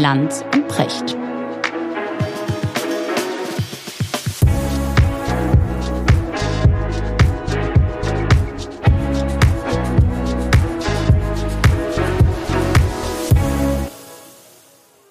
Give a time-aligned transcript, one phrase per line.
[0.00, 1.14] Lanz und Precht.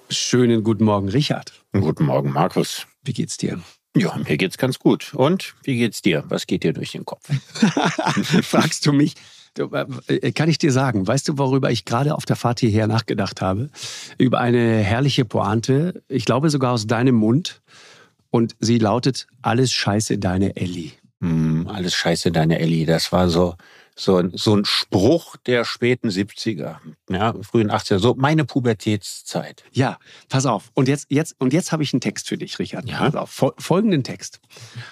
[0.10, 1.54] Schönen guten Morgen, Richard.
[1.72, 2.88] Guten Morgen, Markus.
[3.04, 3.62] Wie geht's dir?
[3.96, 5.14] Ja, mir geht's ganz gut.
[5.14, 6.24] Und wie geht's dir?
[6.30, 7.30] Was geht dir durch den Kopf?
[8.42, 9.14] Fragst du mich?
[10.08, 13.42] Äh, kann ich dir sagen, weißt du, worüber ich gerade auf der Fahrt hierher nachgedacht
[13.42, 13.70] habe?
[14.18, 17.62] Über eine herrliche Pointe, ich glaube sogar aus deinem Mund.
[18.32, 20.92] Und sie lautet, alles scheiße deine Ellie.
[21.20, 22.86] Mm, alles scheiße deine Ellie.
[22.86, 23.56] Das war so,
[23.96, 26.78] so, so ein Spruch der späten 70er,
[27.10, 29.64] ja, frühen 80er, so meine Pubertätszeit.
[29.72, 29.98] Ja,
[30.30, 30.72] pass auf.
[30.74, 32.88] Und jetzt, jetzt, und jetzt habe ich einen Text für dich, Richard.
[32.88, 33.00] Ja.
[33.00, 33.54] Pass auf.
[33.58, 34.40] Folgenden Text.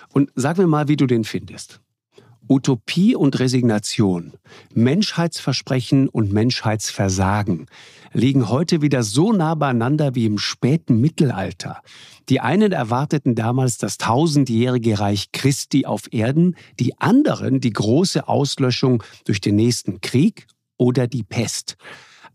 [0.10, 1.80] Und sag mir mal, wie du den findest.
[2.50, 4.34] Utopie und Resignation,
[4.74, 7.68] Menschheitsversprechen und Menschheitsversagen
[8.14, 11.82] liegen heute wieder so nah beieinander wie im späten Mittelalter.
[12.30, 19.04] Die einen erwarteten damals das tausendjährige Reich Christi auf Erden, die anderen die große Auslöschung
[19.26, 21.76] durch den nächsten Krieg oder die Pest.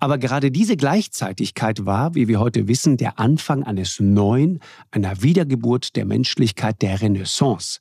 [0.03, 4.58] Aber gerade diese Gleichzeitigkeit war, wie wir heute wissen, der Anfang eines neuen,
[4.91, 7.79] einer Wiedergeburt der Menschlichkeit der Renaissance.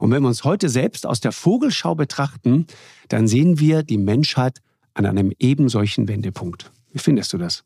[0.00, 2.66] Und wenn wir uns heute selbst aus der Vogelschau betrachten,
[3.08, 4.60] dann sehen wir die Menschheit
[4.94, 6.70] an einem ebensolchen Wendepunkt.
[6.92, 7.64] Wie findest du das?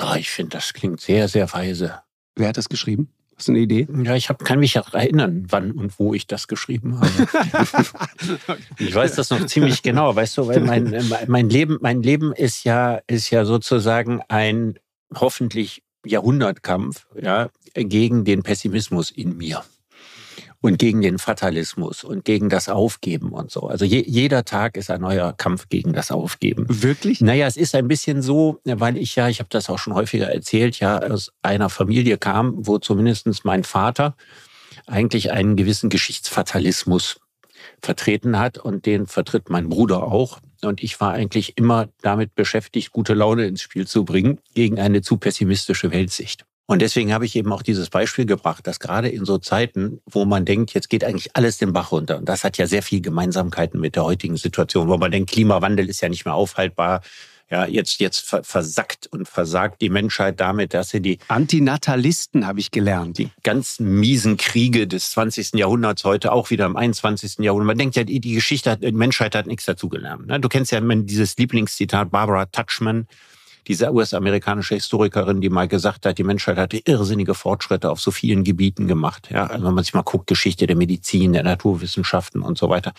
[0.00, 2.00] Oh, ich finde, das klingt sehr, sehr weise.
[2.36, 3.10] Wer hat das geschrieben?
[3.36, 3.88] Hast du eine Idee?
[4.02, 7.88] Ja, ich hab, kann mich auch erinnern, wann und wo ich das geschrieben habe.
[8.78, 12.64] ich weiß das noch ziemlich genau, weißt du, weil mein, mein, Leben, mein Leben ist
[12.64, 14.78] ja, ist ja sozusagen ein
[15.14, 19.64] hoffentlich Jahrhundertkampf ja, gegen den Pessimismus in mir
[20.62, 23.62] und gegen den Fatalismus und gegen das Aufgeben und so.
[23.62, 26.66] Also je, jeder Tag ist ein neuer Kampf gegen das Aufgeben.
[26.68, 27.20] Wirklich?
[27.20, 30.32] Naja, es ist ein bisschen so, weil ich ja, ich habe das auch schon häufiger
[30.32, 34.16] erzählt, ja aus einer Familie kam, wo zumindest mein Vater
[34.86, 37.20] eigentlich einen gewissen Geschichtsfatalismus
[37.82, 40.40] vertreten hat und den vertritt mein Bruder auch.
[40.62, 45.00] Und ich war eigentlich immer damit beschäftigt, gute Laune ins Spiel zu bringen gegen eine
[45.00, 46.44] zu pessimistische Weltsicht.
[46.66, 50.24] Und deswegen habe ich eben auch dieses Beispiel gebracht, dass gerade in so Zeiten, wo
[50.24, 53.00] man denkt, jetzt geht eigentlich alles den Bach runter, und das hat ja sehr viel
[53.00, 57.02] Gemeinsamkeiten mit der heutigen Situation, wo man denkt, Klimawandel ist ja nicht mehr aufhaltbar,
[57.50, 62.70] ja, jetzt, jetzt versackt und versagt die Menschheit damit, dass sie die Antinatalisten habe ich
[62.70, 63.18] gelernt.
[63.18, 65.54] Die ganz miesen Kriege des 20.
[65.54, 67.38] Jahrhunderts heute auch wieder im 21.
[67.40, 67.66] Jahrhundert.
[67.66, 70.28] Man denkt ja, die Geschichte hat, die Menschheit hat nichts dazugelernt.
[70.28, 70.38] Ne?
[70.38, 73.08] Du kennst ja dieses Lieblingszitat Barbara Touchman,
[73.70, 78.42] diese US-amerikanische Historikerin, die mal gesagt hat, die Menschheit hatte irrsinnige Fortschritte auf so vielen
[78.42, 79.28] Gebieten gemacht.
[79.30, 82.92] Ja, also wenn man sich mal guckt, Geschichte der Medizin, der Naturwissenschaften und so weiter.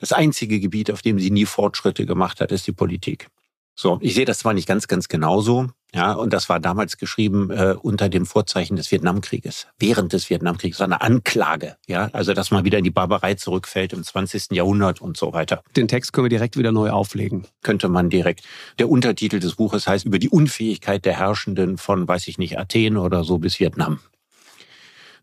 [0.00, 3.28] Das einzige Gebiet, auf dem sie nie Fortschritte gemacht hat, ist die Politik.
[3.76, 7.50] So, ich sehe das zwar nicht ganz, ganz genauso, ja, und das war damals geschrieben
[7.50, 12.64] äh, unter dem Vorzeichen des Vietnamkrieges, während des Vietnamkrieges, eine Anklage, ja, also dass man
[12.64, 14.52] wieder in die Barbarei zurückfällt im 20.
[14.52, 15.62] Jahrhundert und so weiter.
[15.76, 17.46] Den Text können wir direkt wieder neu auflegen.
[17.62, 18.42] Könnte man direkt.
[18.78, 22.96] Der Untertitel des Buches heißt über die Unfähigkeit der Herrschenden von, weiß ich nicht, Athen
[22.98, 24.00] oder so bis Vietnam.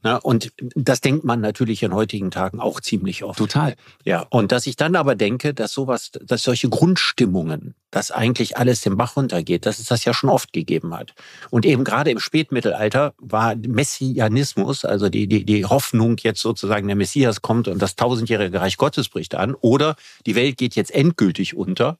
[0.05, 3.39] Na, und das denkt man natürlich in heutigen Tagen auch ziemlich oft.
[3.39, 3.73] Total.
[4.03, 8.81] Ja, und dass ich dann aber denke, dass sowas, dass solche Grundstimmungen, dass eigentlich alles
[8.81, 11.15] den Bach runtergeht, dass es das ja schon oft gegeben hat.
[11.49, 16.95] Und eben gerade im Spätmittelalter war Messianismus, also die, die, die Hoffnung jetzt sozusagen der
[16.95, 19.95] Messias kommt und das tausendjährige Reich Gottes bricht an oder
[20.27, 21.97] die Welt geht jetzt endgültig unter,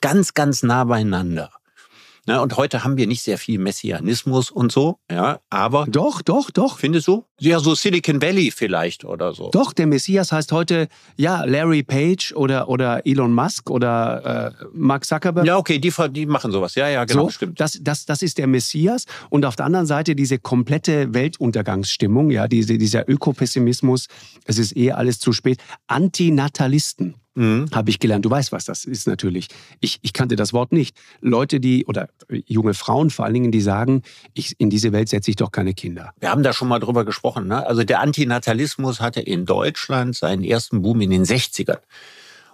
[0.00, 1.52] ganz, ganz nah beieinander.
[2.26, 5.84] Ne, und heute haben wir nicht sehr viel Messianismus und so, ja, aber.
[5.86, 6.78] Doch, doch, doch.
[6.78, 7.24] Findest du?
[7.38, 9.50] Ja, so Silicon Valley vielleicht oder so.
[9.50, 15.04] Doch, der Messias heißt heute, ja, Larry Page oder, oder Elon Musk oder äh, Mark
[15.04, 15.46] Zuckerberg.
[15.46, 16.74] Ja, okay, die, die machen sowas.
[16.76, 17.60] Ja, ja, genau, so, stimmt.
[17.60, 19.04] Das, das, das ist der Messias.
[19.28, 24.06] Und auf der anderen Seite diese komplette Weltuntergangsstimmung, ja, diese, dieser Ökopessimismus,
[24.46, 25.58] es ist eh alles zu spät.
[25.88, 27.16] Antinatalisten.
[27.34, 27.66] Mhm.
[27.72, 28.24] Habe ich gelernt.
[28.24, 29.48] Du weißt, was das ist natürlich.
[29.80, 30.96] Ich, ich kannte das Wort nicht.
[31.20, 32.08] Leute, die, oder
[32.46, 34.02] junge Frauen vor allen Dingen, die sagen,
[34.34, 36.12] ich, in diese Welt setze ich doch keine Kinder.
[36.20, 37.48] Wir haben da schon mal drüber gesprochen.
[37.48, 37.66] Ne?
[37.66, 41.78] Also der Antinatalismus hatte in Deutschland seinen ersten Boom in den 60ern.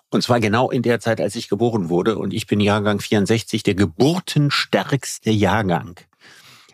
[0.08, 2.18] Und zwar genau in der Zeit, als ich geboren wurde.
[2.18, 6.00] Und ich bin Jahrgang 64, der geburtenstärkste Jahrgang.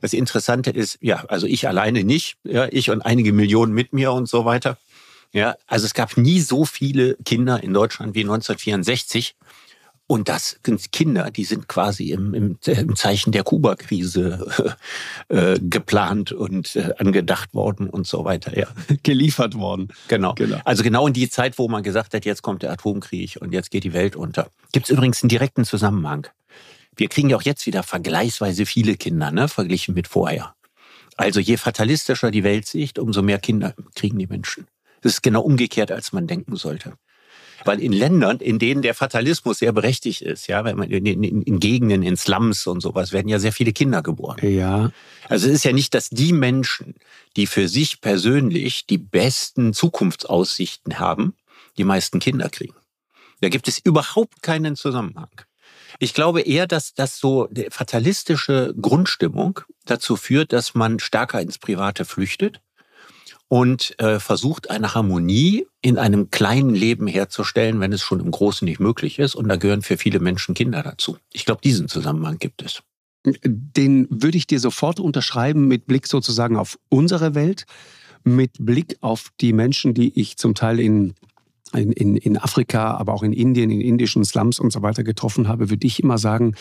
[0.00, 4.12] Das Interessante ist, ja, also ich alleine nicht, ja, ich und einige Millionen mit mir
[4.12, 4.78] und so weiter.
[5.32, 9.36] Ja, also es gab nie so viele Kinder in Deutschland wie 1964.
[10.08, 14.76] Und das sind Kinder, die sind quasi im, im, im Zeichen der Kuba-Krise
[15.28, 18.56] äh, geplant und äh, angedacht worden und so weiter.
[18.56, 18.68] Ja.
[19.02, 19.88] Geliefert worden.
[20.06, 20.34] Genau.
[20.34, 20.60] genau.
[20.64, 23.72] Also genau in die Zeit, wo man gesagt hat, jetzt kommt der Atomkrieg und jetzt
[23.72, 24.48] geht die Welt unter.
[24.70, 26.28] Gibt es übrigens einen direkten Zusammenhang.
[26.94, 30.54] Wir kriegen ja auch jetzt wieder vergleichsweise viele Kinder, ne, verglichen mit vorher.
[31.16, 34.66] Also je fatalistischer die Weltsicht, umso mehr Kinder kriegen die Menschen.
[35.02, 36.94] Das ist genau umgekehrt, als man denken sollte.
[37.64, 41.42] Weil in Ländern, in denen der Fatalismus sehr berechtigt ist, ja, wenn man in, in,
[41.42, 44.38] in Gegenden, in Slums und sowas, werden ja sehr viele Kinder geboren.
[44.42, 44.92] Ja.
[45.28, 46.94] Also es ist ja nicht, dass die Menschen,
[47.36, 51.34] die für sich persönlich die besten Zukunftsaussichten haben,
[51.78, 52.74] die meisten Kinder kriegen.
[53.40, 55.30] Da gibt es überhaupt keinen Zusammenhang.
[55.98, 62.04] Ich glaube eher, dass das so fatalistische Grundstimmung dazu führt, dass man stärker ins Private
[62.04, 62.60] flüchtet
[63.48, 68.64] und äh, versucht, eine Harmonie in einem kleinen Leben herzustellen, wenn es schon im Großen
[68.64, 69.34] nicht möglich ist.
[69.34, 71.18] Und da gehören für viele Menschen Kinder dazu.
[71.32, 72.82] Ich glaube, diesen Zusammenhang gibt es.
[73.44, 77.66] Den würde ich dir sofort unterschreiben mit Blick sozusagen auf unsere Welt,
[78.24, 81.14] mit Blick auf die Menschen, die ich zum Teil in
[81.74, 85.48] in, in, in Afrika, aber auch in Indien, in indischen Slums und so weiter getroffen
[85.48, 86.54] habe, würde ich immer sagen,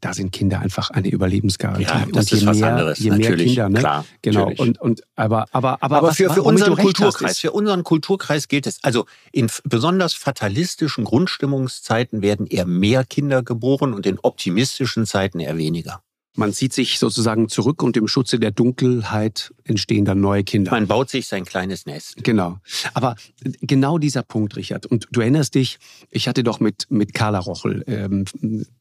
[0.00, 1.84] da sind Kinder einfach eine Überlebensgarantie.
[1.84, 2.98] Ja, das und je ist was mehr, anderes.
[2.98, 3.78] Je mehr Kinder, ne?
[3.78, 4.40] Klar, genau.
[4.40, 4.60] Natürlich.
[4.60, 8.48] Und, und aber aber aber, aber was, für, für unseren Kulturkreis, hast, für unseren Kulturkreis
[8.48, 8.82] gilt es.
[8.82, 15.56] Also in besonders fatalistischen Grundstimmungszeiten werden eher mehr Kinder geboren und in optimistischen Zeiten eher
[15.56, 16.02] weniger.
[16.38, 20.70] Man zieht sich sozusagen zurück und im Schutze der Dunkelheit entstehen dann neue Kinder.
[20.70, 22.22] Man baut sich sein kleines Nest.
[22.22, 22.58] Genau.
[22.94, 23.16] Aber
[23.60, 24.86] genau dieser Punkt, Richard.
[24.86, 25.80] Und du erinnerst dich,
[26.10, 28.24] ich hatte doch mit, mit Carla Rochel, ähm,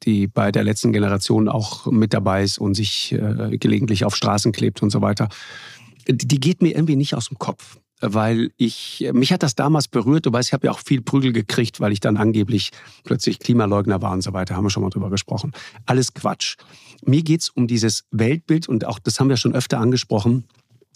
[0.04, 4.52] die bei der letzten Generation auch mit dabei ist und sich äh, gelegentlich auf Straßen
[4.52, 5.28] klebt und so weiter.
[6.08, 10.26] Die geht mir irgendwie nicht aus dem Kopf weil ich, mich hat das damals berührt.
[10.26, 12.72] Du weißt, ich habe ja auch viel Prügel gekriegt, weil ich dann angeblich
[13.04, 14.56] plötzlich Klimaleugner war und so weiter.
[14.56, 15.52] Haben wir schon mal drüber gesprochen.
[15.86, 16.58] Alles Quatsch.
[17.06, 20.46] Mir geht's um dieses Weltbild und auch, das haben wir schon öfter angesprochen.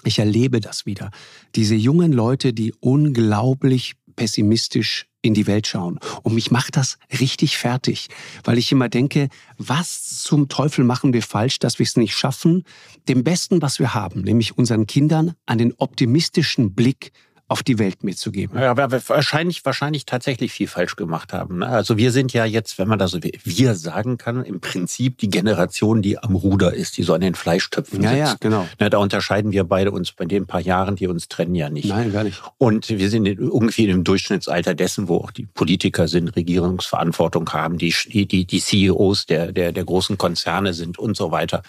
[0.03, 1.11] Ich erlebe das wieder.
[1.55, 5.99] Diese jungen Leute, die unglaublich pessimistisch in die Welt schauen.
[6.23, 8.07] Und mich macht das richtig fertig,
[8.43, 12.63] weil ich immer denke, was zum Teufel machen wir falsch, dass wir es nicht schaffen,
[13.07, 17.11] dem Besten, was wir haben, nämlich unseren Kindern, einen optimistischen Blick
[17.51, 18.57] auf die Welt mitzugeben.
[18.57, 21.59] Ja, aber wahrscheinlich, wahrscheinlich tatsächlich viel falsch gemacht haben.
[21.59, 21.67] Ne?
[21.67, 25.29] Also wir sind ja jetzt, wenn man da so wir sagen kann, im Prinzip die
[25.29, 28.19] Generation, die am Ruder ist, die so an den Fleischtöpfen ja, sitzt.
[28.19, 28.67] Ja, genau.
[28.79, 31.89] Na, da unterscheiden wir beide uns bei den paar Jahren, die uns trennen, ja nicht.
[31.89, 32.41] Nein, gar nicht.
[32.57, 37.93] Und wir sind irgendwie im Durchschnittsalter dessen, wo auch die Politiker sind, Regierungsverantwortung haben, die,
[38.07, 41.63] die, die CEOs der, der, der großen Konzerne sind und so weiter.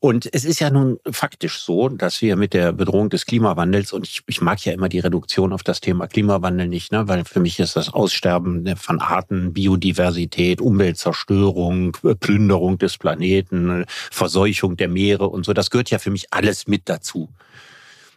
[0.00, 4.06] Und es ist ja nun faktisch so, dass wir mit der Bedrohung des Klimawandels, und
[4.06, 7.40] ich, ich mag ja immer die Reduktion auf das Thema Klimawandel nicht, ne, weil für
[7.40, 15.28] mich ist das Aussterben ne, von Arten, Biodiversität, Umweltzerstörung, Plünderung des Planeten, Verseuchung der Meere
[15.28, 17.28] und so, das gehört ja für mich alles mit dazu.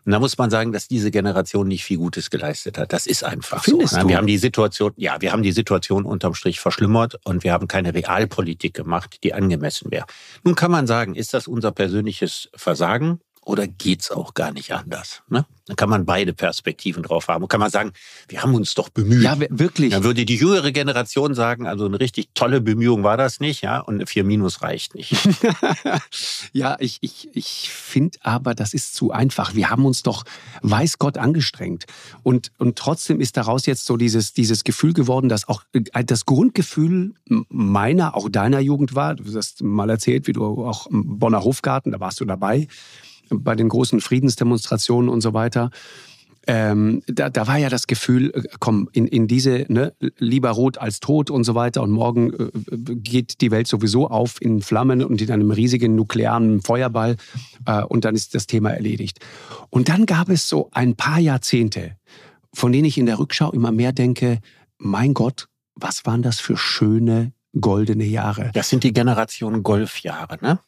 [0.06, 2.92] Und da muss man sagen, dass diese Generation nicht viel Gutes geleistet hat.
[2.92, 4.02] Das ist einfach Findest so.
[4.02, 4.08] Du?
[4.08, 7.68] Wir haben die Situation, ja, wir haben die Situation unterm Strich verschlimmert und wir haben
[7.68, 10.06] keine Realpolitik gemacht, die angemessen wäre.
[10.44, 13.20] Nun kann man sagen, ist das unser persönliches Versagen?
[13.52, 15.24] Oder geht's auch gar nicht anders?
[15.28, 15.46] Ne?
[15.66, 17.44] Dann kann man beide Perspektiven drauf haben.
[17.44, 17.92] Und kann man sagen,
[18.30, 19.24] wir haben uns doch bemüht.
[19.24, 19.92] Ja, wirklich.
[19.92, 23.82] Dann würde die jüngere Generation sagen, also eine richtig tolle Bemühung war das nicht, ja,
[23.82, 25.18] und eine 4 Minus reicht nicht.
[26.54, 29.54] ja, ich, ich, ich finde aber, das ist zu einfach.
[29.54, 30.24] Wir haben uns doch,
[30.62, 31.88] weiß Gott, angestrengt.
[32.24, 36.26] Und, und trotzdem ist daraus jetzt so dieses, dieses Gefühl geworden, dass auch äh, das
[36.26, 37.16] Grundgefühl
[37.50, 41.92] meiner, auch deiner Jugend war, du hast mal erzählt, wie du auch im Bonner Hofgarten,
[41.92, 42.70] da warst du dabei,
[43.32, 45.72] bei den großen Friedensdemonstrationen und so weiter.
[46.48, 50.80] Ähm, da, da war ja das Gefühl, äh, komm, in, in diese, ne, lieber rot
[50.80, 52.50] als tot und so weiter und morgen äh,
[52.96, 57.18] geht die Welt sowieso auf in Flammen und in einem riesigen nuklearen Feuerball
[57.68, 59.20] äh, und dann ist das Thema erledigt.
[59.70, 61.96] Und dann gab es so ein paar Jahrzehnte,
[62.54, 64.40] von denen ich in der Rückschau immer mehr denke,
[64.80, 68.50] mein Gott, was waren das für schöne goldene Jahre?
[68.54, 70.60] Das sind die Generation Golfjahre, ne?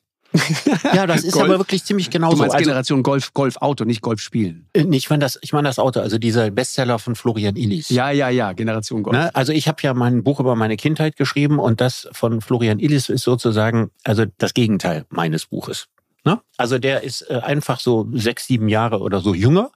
[0.94, 1.46] Ja, das ist Golf.
[1.46, 2.44] aber wirklich ziemlich genau so.
[2.44, 4.68] Also, Generation Golf, Golf Auto, nicht Golf spielen.
[4.74, 7.90] Äh, ich meine das, ich meine das Auto, also dieser Bestseller von Florian Illis.
[7.90, 9.16] Ja, ja, ja, Generation Golf.
[9.16, 9.34] Ne?
[9.36, 13.10] Also ich habe ja mein Buch über meine Kindheit geschrieben und das von Florian Illis
[13.10, 15.88] ist sozusagen also das Gegenteil meines Buches.
[16.25, 16.42] Ne?
[16.58, 19.72] Also der ist äh, einfach so sechs, sieben Jahre oder so jünger.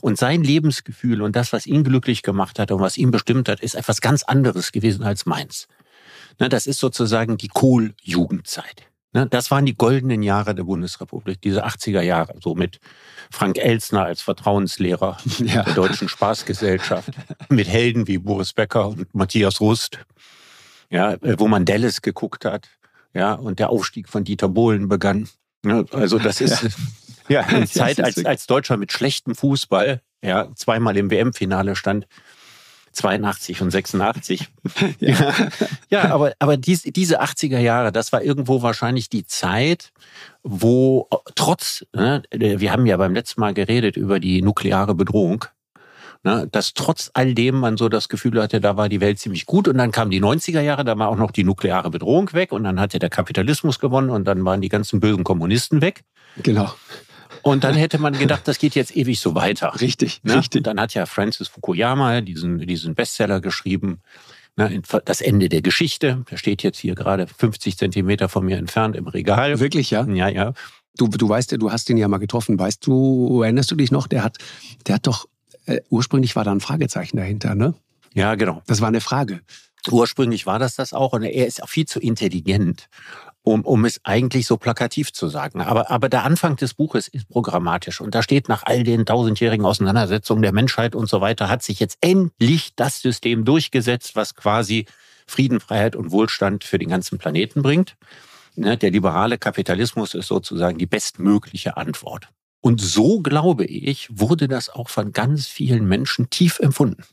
[0.00, 3.58] Und sein Lebensgefühl und das, was ihn glücklich gemacht hat und was ihn bestimmt hat,
[3.58, 5.66] ist etwas ganz anderes gewesen als meins.
[6.38, 8.86] Ne, das ist sozusagen die Kohl-Jugendzeit.
[9.12, 12.78] Ne, das waren die goldenen Jahre der Bundesrepublik, diese 80er Jahre, so mit
[13.30, 15.62] Frank Elsner als Vertrauenslehrer ja.
[15.62, 17.10] der Deutschen Spaßgesellschaft,
[17.48, 19.98] mit Helden wie Boris Becker und Matthias Rust,
[20.90, 22.68] ja, äh, wo man Dallas geguckt hat,
[23.14, 25.28] ja, und der Aufstieg von Dieter Bohlen begann.
[25.62, 26.68] Ne, also das ist ja,
[27.28, 32.06] ja eine Zeit, als, als Deutscher mit schlechtem Fußball, ja, zweimal im WM-Finale stand,
[32.98, 34.48] 82 und 86.
[35.00, 35.34] ja,
[35.88, 39.92] ja aber, aber dies, diese 80er Jahre, das war irgendwo wahrscheinlich die Zeit,
[40.42, 45.44] wo trotz, ne, wir haben ja beim letzten Mal geredet über die nukleare Bedrohung,
[46.24, 49.46] ne, dass trotz all dem man so das Gefühl hatte, da war die Welt ziemlich
[49.46, 49.68] gut.
[49.68, 52.64] Und dann kamen die 90er Jahre, da war auch noch die nukleare Bedrohung weg und
[52.64, 56.04] dann hatte der Kapitalismus gewonnen und dann waren die ganzen bösen Kommunisten weg.
[56.42, 56.72] Genau.
[57.42, 59.80] Und dann hätte man gedacht, das geht jetzt ewig so weiter.
[59.80, 60.36] Richtig, ne?
[60.36, 60.60] richtig.
[60.60, 64.00] Und dann hat ja Francis Fukuyama diesen, diesen Bestseller geschrieben,
[64.56, 66.24] ne, das Ende der Geschichte.
[66.30, 69.60] Der steht jetzt hier gerade 50 Zentimeter von mir entfernt im Regal.
[69.60, 70.06] Wirklich, ja?
[70.06, 70.52] Ja, ja.
[70.96, 72.58] Du, du weißt ja, du hast ihn ja mal getroffen.
[72.58, 74.06] Weißt du, erinnerst du dich noch?
[74.06, 74.38] Der hat,
[74.86, 75.26] der hat doch,
[75.66, 77.74] äh, ursprünglich war da ein Fragezeichen dahinter, ne?
[78.14, 78.62] Ja, genau.
[78.66, 79.40] Das war eine Frage.
[79.90, 82.88] Ursprünglich war das das auch und er ist auch viel zu intelligent,
[83.42, 85.60] um, um es eigentlich so plakativ zu sagen.
[85.60, 89.64] Aber, aber der Anfang des Buches ist programmatisch und da steht nach all den tausendjährigen
[89.64, 94.86] Auseinandersetzungen der Menschheit und so weiter, hat sich jetzt endlich das System durchgesetzt, was quasi
[95.26, 97.96] Frieden, Freiheit und Wohlstand für den ganzen Planeten bringt.
[98.56, 102.28] Ne, der liberale Kapitalismus ist sozusagen die bestmögliche Antwort.
[102.60, 107.04] Und so, glaube ich, wurde das auch von ganz vielen Menschen tief empfunden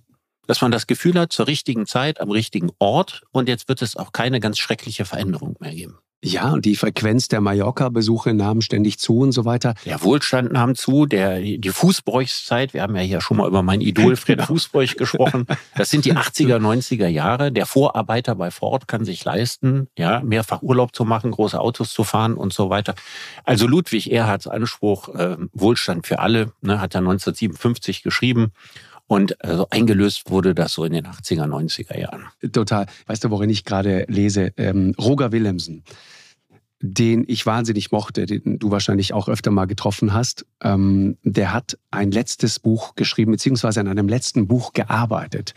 [0.48, 3.96] dass man das Gefühl hat, zur richtigen Zeit, am richtigen Ort und jetzt wird es
[3.96, 6.00] auch keine ganz schreckliche Veränderung mehr geben.
[6.28, 9.76] Ja, und die Frequenz der Mallorca-Besuche nahm ständig zu und so weiter.
[9.86, 13.80] Der Wohlstand nahm zu, der, die Fußbräuchszeit, wir haben ja hier schon mal über mein
[13.80, 14.48] Idol Fred genau.
[14.48, 15.46] Fußbräuch gesprochen.
[15.78, 17.52] Das sind die 80er, 90er Jahre.
[17.52, 22.04] Der Vorarbeiter bei Ford kann sich leisten, ja, mehrfach Urlaub zu machen, große Autos zu
[22.04, 22.96] fahren und so weiter.
[23.44, 28.52] Also Ludwig Erhards Anspruch, äh, Wohlstand für alle, ne, hat er 1957 geschrieben.
[29.08, 32.26] Und also eingelöst wurde das so in den 80er, 90er Jahren.
[32.52, 32.88] Total.
[33.06, 34.52] Weißt du, worin ich gerade lese?
[34.58, 35.84] Ähm, Roger Willemsen
[36.82, 41.78] den ich wahnsinnig mochte, den du wahrscheinlich auch öfter mal getroffen hast, ähm, der hat
[41.90, 45.54] ein letztes Buch geschrieben, beziehungsweise an einem letzten Buch gearbeitet.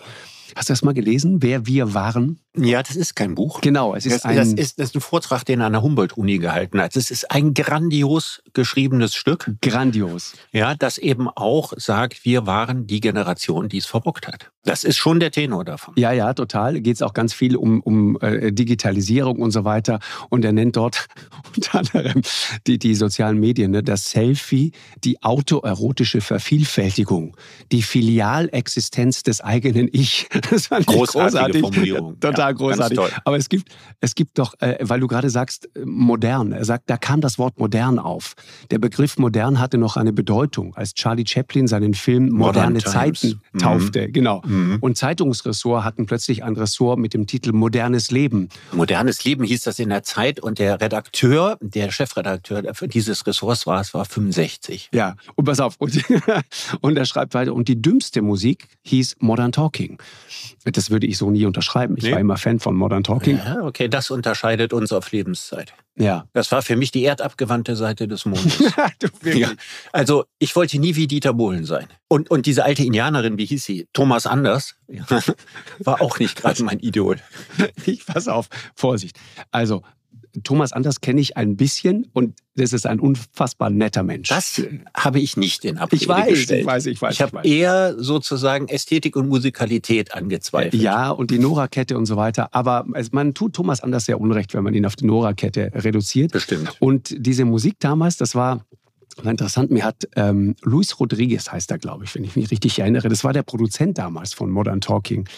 [0.56, 2.40] Hast du das mal gelesen, wer wir waren?
[2.64, 3.60] Ja, das ist kein Buch.
[3.60, 4.36] Genau, es ist das, ein...
[4.36, 6.96] Das ist, das ist ein Vortrag, den er an der Humboldt-Uni gehalten hat.
[6.96, 9.50] Es ist ein grandios geschriebenes Stück.
[9.60, 10.34] Grandios.
[10.52, 14.50] Ja, das eben auch sagt, wir waren die Generation, die es verbockt hat.
[14.64, 15.94] Das ist schon der Tenor davon.
[15.96, 16.80] Ja, ja, total.
[16.80, 19.98] Geht es auch ganz viel um, um äh, Digitalisierung und so weiter.
[20.28, 21.06] Und er nennt dort
[21.56, 22.22] unter anderem
[22.66, 23.82] die, die sozialen Medien, ne?
[23.82, 24.72] das Selfie,
[25.04, 27.34] die autoerotische Vervielfältigung,
[27.72, 30.28] die Filialexistenz des eigenen Ich.
[30.50, 31.60] Das fand großartige großartig.
[31.60, 32.20] Formulierung.
[32.20, 32.98] Total ja, großartig.
[33.24, 36.52] Aber es gibt, es gibt doch, äh, weil du gerade sagst, äh, modern.
[36.52, 38.34] Er sagt, da kam das Wort modern auf.
[38.70, 43.58] Der Begriff modern hatte noch eine Bedeutung, als Charlie Chaplin seinen Film Moderne Zeiten mhm.
[43.58, 44.08] taufte.
[44.08, 44.12] Mhm.
[44.12, 44.42] Genau.
[44.44, 44.78] Mhm.
[44.80, 48.48] Und Zeitungsressort hatten plötzlich ein Ressort mit dem Titel Modernes Leben.
[48.72, 53.80] Modernes Leben hieß das in der Zeit und der Redakteur, der Chefredakteur dieses Ressorts war,
[53.80, 54.90] es war 65.
[54.92, 55.76] Ja, und pass auf.
[55.78, 56.02] Und,
[56.80, 59.98] und er schreibt weiter, und die dümmste Musik hieß Modern Talking.
[60.64, 61.96] Das würde ich so nie unterschreiben.
[61.96, 62.12] Ich nee.
[62.12, 63.38] war immer Fan von Modern Talking.
[63.38, 65.72] Ja, okay, das unterscheidet uns auf Lebenszeit.
[65.96, 66.26] Ja.
[66.34, 68.58] Das war für mich die erdabgewandte Seite des Mondes.
[69.24, 69.50] ja.
[69.92, 71.86] Also ich wollte nie wie Dieter Bohlen sein.
[72.06, 73.88] Und, und diese alte Indianerin, wie hieß sie?
[73.94, 74.74] Thomas Anders,
[75.78, 77.16] war auch nicht gerade mein Idol.
[77.86, 79.18] Ich pass auf, Vorsicht.
[79.50, 79.82] Also
[80.42, 84.28] Thomas Anders kenne ich ein bisschen und das ist ein unfassbar netter Mensch.
[84.28, 84.60] Das
[84.94, 86.60] habe ich nicht in Abrede ich weiß, gestellt.
[86.60, 87.14] Ich weiß, ich weiß.
[87.14, 90.82] Ich habe eher sozusagen Ästhetik und Musikalität angezweifelt.
[90.82, 92.48] Ja, und die Nora-Kette und so weiter.
[92.52, 96.32] Aber man tut Thomas Anders sehr unrecht, wenn man ihn auf die Nora-Kette reduziert.
[96.32, 96.76] Bestimmt.
[96.80, 98.64] Und diese Musik damals, das war
[99.22, 103.08] interessant, mir hat ähm, Luis Rodriguez, heißt er, glaube ich, wenn ich mich richtig erinnere,
[103.08, 105.28] das war der Produzent damals von Modern Talking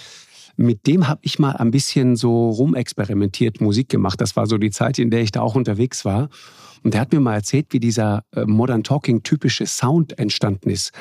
[0.57, 4.21] mit dem habe ich mal ein bisschen so rumexperimentiert, Musik gemacht.
[4.21, 6.29] Das war so die Zeit, in der ich da auch unterwegs war.
[6.83, 10.93] Und er hat mir mal erzählt, wie dieser äh, Modern Talking typische Sound entstanden ist.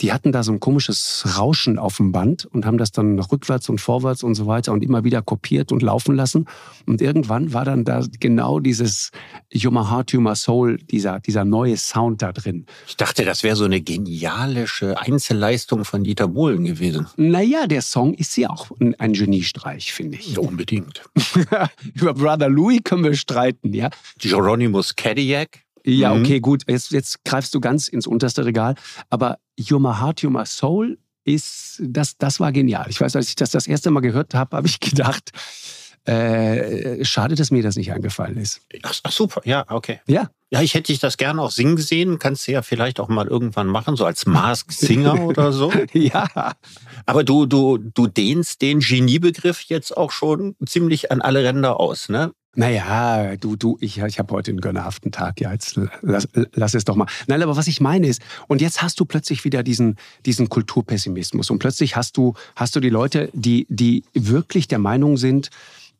[0.00, 3.68] Die hatten da so ein komisches Rauschen auf dem Band und haben das dann rückwärts
[3.68, 6.46] und vorwärts und so weiter und immer wieder kopiert und laufen lassen.
[6.86, 9.10] Und irgendwann war dann da genau dieses
[9.52, 12.66] my heart, my soul, dieser, dieser neue Sound da drin.
[12.86, 17.06] Ich dachte, das wäre so eine genialische Einzelleistung von Dieter Bohlen gewesen.
[17.16, 20.34] Naja, der Song ist ja auch ein, ein Geniestreich, finde ich.
[20.34, 21.02] Ja, unbedingt.
[21.94, 23.90] Über Brother Louis können wir streiten, ja.
[24.18, 25.64] Geronimus Caddy Cadillac.
[25.84, 26.22] Ja, mhm.
[26.22, 26.62] okay, gut.
[26.68, 28.74] Jetzt, jetzt greifst du ganz ins unterste Regal.
[29.10, 32.86] Aber You're My Heart, You're My Soul ist, das, das war genial.
[32.88, 35.30] Ich weiß, als ich das das erste Mal gehört habe, habe ich gedacht,
[36.04, 38.60] äh, schade, dass mir das nicht eingefallen ist.
[38.82, 40.00] Ach, ach, super, ja, okay.
[40.06, 40.30] Ja.
[40.50, 42.18] Ja, ich hätte dich das gerne auch singen sehen.
[42.18, 45.70] Kannst du ja vielleicht auch mal irgendwann machen, so als Masked Singer oder so.
[45.92, 46.54] ja.
[47.04, 52.08] Aber du, du, du dehnst den Geniebegriff jetzt auch schon ziemlich an alle Ränder aus,
[52.08, 52.32] ne?
[52.56, 55.40] Naja, du, du, ich, ich habe heute einen gönnerhaften Tag.
[55.40, 57.06] Ja, jetzt lass, lass es doch mal.
[57.26, 61.50] Nein, aber was ich meine ist, und jetzt hast du plötzlich wieder diesen, diesen Kulturpessimismus.
[61.50, 65.50] Und plötzlich hast du, hast du die Leute, die, die wirklich der Meinung sind,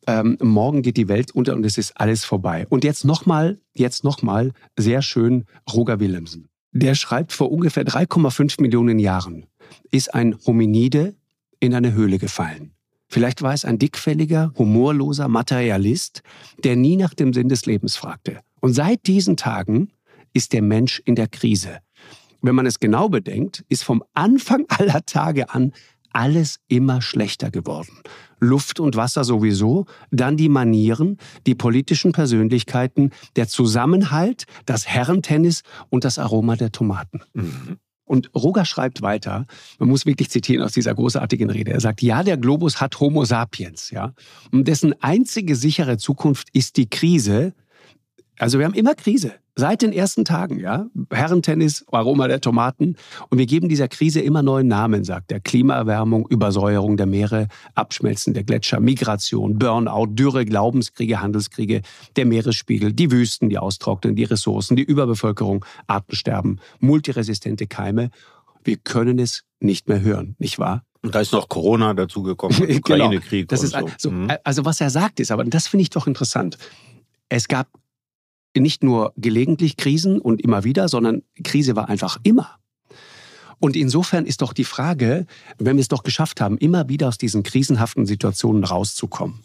[0.07, 2.65] ähm, morgen geht die Welt unter und es ist alles vorbei.
[2.69, 6.49] Und jetzt nochmal, jetzt nochmal, sehr schön, Roger Willemsen.
[6.71, 9.45] Der schreibt, vor ungefähr 3,5 Millionen Jahren
[9.91, 11.15] ist ein Hominide
[11.59, 12.71] in eine Höhle gefallen.
[13.09, 16.21] Vielleicht war es ein dickfälliger, humorloser Materialist,
[16.63, 18.39] der nie nach dem Sinn des Lebens fragte.
[18.61, 19.91] Und seit diesen Tagen
[20.33, 21.79] ist der Mensch in der Krise.
[22.41, 25.73] Wenn man es genau bedenkt, ist vom Anfang aller Tage an
[26.13, 27.99] alles immer schlechter geworden.
[28.39, 36.03] Luft und Wasser sowieso, dann die Manieren, die politischen Persönlichkeiten, der Zusammenhalt, das Herrentennis und
[36.05, 37.21] das Aroma der Tomaten.
[37.33, 37.77] Mhm.
[38.09, 39.45] Und Roger schreibt weiter,
[39.77, 41.71] man muss wirklich zitieren aus dieser großartigen Rede.
[41.71, 44.13] Er sagt, ja, der Globus hat Homo sapiens, ja.
[44.51, 47.53] Und dessen einzige sichere Zukunft ist die Krise.
[48.39, 49.33] Also wir haben immer Krise.
[49.55, 50.85] Seit den ersten Tagen, ja.
[51.11, 52.95] Herrentennis, Aroma der Tomaten.
[53.29, 55.41] Und wir geben dieser Krise immer neuen Namen, sagt er.
[55.41, 61.81] Klimaerwärmung, Übersäuerung der Meere, Abschmelzen der Gletscher, Migration, Burnout, Dürre, Glaubenskriege, Handelskriege,
[62.15, 68.11] der Meeresspiegel, die Wüsten, die austrocknen, die Ressourcen, die Überbevölkerung, Artensterben, multiresistente Keime.
[68.63, 70.85] Wir können es nicht mehr hören, nicht wahr?
[71.01, 72.57] Und da ist noch Corona dazugekommen.
[72.77, 73.49] Ukraine-Krieg.
[73.49, 73.61] genau.
[73.61, 73.89] so.
[73.97, 74.11] so.
[74.11, 74.31] Mhm.
[74.45, 76.57] Also was er sagt ist, aber das finde ich doch interessant.
[77.27, 77.67] Es gab
[78.55, 82.59] nicht nur gelegentlich Krisen und immer wieder, sondern Krise war einfach immer.
[83.59, 85.25] Und insofern ist doch die Frage,
[85.57, 89.41] wenn wir es doch geschafft haben, immer wieder aus diesen krisenhaften Situationen rauszukommen,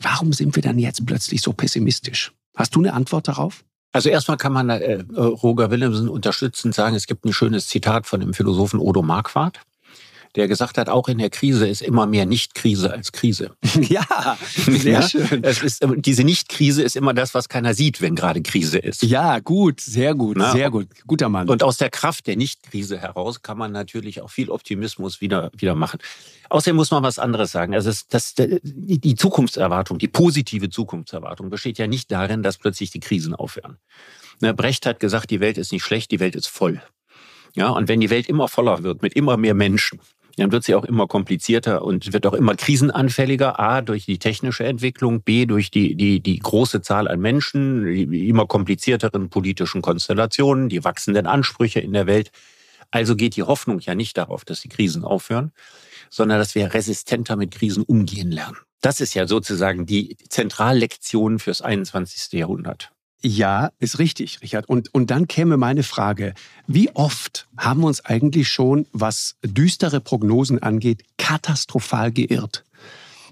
[0.00, 2.32] warum sind wir dann jetzt plötzlich so pessimistisch?
[2.56, 3.64] Hast du eine Antwort darauf?
[3.92, 8.20] Also erstmal kann man äh, Roger Willemsen unterstützend sagen, es gibt ein schönes Zitat von
[8.20, 9.60] dem Philosophen Odo Marquardt
[10.36, 13.52] der gesagt hat, auch in der Krise ist immer mehr Nicht-Krise als Krise.
[13.88, 15.02] Ja, sehr ja?
[15.02, 15.44] schön.
[15.44, 19.02] Es ist, diese Nicht-Krise ist immer das, was keiner sieht, wenn gerade Krise ist.
[19.02, 20.50] Ja, gut, sehr gut, Na?
[20.50, 20.88] sehr gut.
[21.06, 21.48] Guter Mann.
[21.48, 25.74] Und aus der Kraft der Nicht-Krise heraus kann man natürlich auch viel Optimismus wieder, wieder
[25.74, 26.00] machen.
[26.50, 27.74] Außerdem muss man was anderes sagen.
[27.74, 33.00] Also das, das, die Zukunftserwartung, die positive Zukunftserwartung besteht ja nicht darin, dass plötzlich die
[33.00, 33.78] Krisen aufhören.
[34.40, 36.82] Ne, Brecht hat gesagt, die Welt ist nicht schlecht, die Welt ist voll.
[37.56, 39.98] Ja, und wenn die Welt immer voller wird mit immer mehr Menschen,
[40.36, 43.58] dann wird sie auch immer komplizierter und wird auch immer krisenanfälliger.
[43.58, 48.28] A, durch die technische Entwicklung, B, durch die, die, die große Zahl an Menschen, die
[48.28, 52.30] immer komplizierteren politischen Konstellationen, die wachsenden Ansprüche in der Welt.
[52.90, 55.52] Also geht die Hoffnung ja nicht darauf, dass die Krisen aufhören,
[56.10, 58.58] sondern dass wir resistenter mit Krisen umgehen lernen.
[58.82, 62.38] Das ist ja sozusagen die Zentrallektion fürs 21.
[62.38, 62.92] Jahrhundert.
[63.26, 64.68] Ja, ist richtig, Richard.
[64.68, 66.32] Und, und dann käme meine Frage,
[66.68, 72.64] wie oft haben wir uns eigentlich schon, was düstere Prognosen angeht, katastrophal geirrt?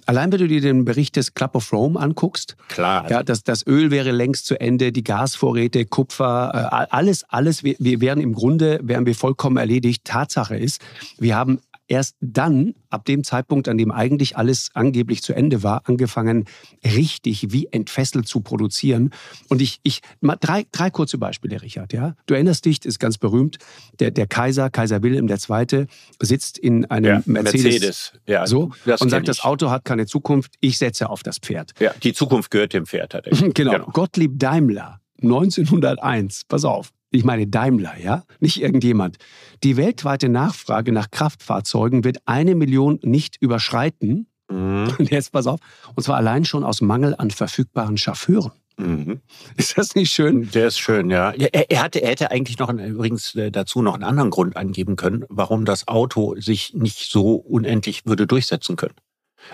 [0.04, 3.64] Allein wenn du dir den Bericht des Club of Rome anguckst, klar, ja, das, das
[3.68, 8.35] Öl wäre längst zu Ende, die Gasvorräte, Kupfer, äh, alles, alles, wir, wir wären im
[8.35, 10.04] Grunde, wären wir vollkommen erledigt.
[10.04, 10.83] Tatsache ist,
[11.18, 15.83] wir haben erst dann, ab dem Zeitpunkt, an dem eigentlich alles angeblich zu Ende war,
[15.87, 16.47] angefangen,
[16.85, 19.11] richtig wie entfesselt zu produzieren.
[19.49, 21.92] Und ich, ich mal drei, drei kurze Beispiele, Richard.
[21.92, 23.59] Ja, du erinnerst dich, ist ganz berühmt.
[23.99, 25.87] Der, der Kaiser, Kaiser Wilhelm II.
[26.20, 28.12] sitzt in einem ja, Mercedes, Mercedes.
[28.27, 29.27] Ja, so und sagt, ich.
[29.27, 30.55] das Auto hat keine Zukunft.
[30.61, 31.73] Ich setze auf das Pferd.
[31.81, 33.14] Ja, die Zukunft gehört dem Pferd.
[33.14, 33.37] Hat er.
[33.55, 33.73] genau.
[33.73, 33.87] genau.
[33.87, 39.18] Gottlieb Daimler 1901, pass auf, ich meine Daimler, ja, nicht irgendjemand.
[39.62, 44.27] Die weltweite Nachfrage nach Kraftfahrzeugen wird eine Million nicht überschreiten.
[44.50, 44.92] Mhm.
[44.98, 45.61] Und jetzt pass auf,
[45.94, 48.53] und zwar allein schon aus Mangel an verfügbaren Chauffeuren.
[48.77, 49.20] Mhm.
[49.57, 50.50] Ist das nicht schön?
[50.50, 51.31] Der ist schön, ja.
[51.31, 54.96] Er, er, hatte, er hätte eigentlich noch übrigens äh, dazu noch einen anderen Grund angeben
[54.96, 58.96] können, warum das Auto sich nicht so unendlich würde durchsetzen können.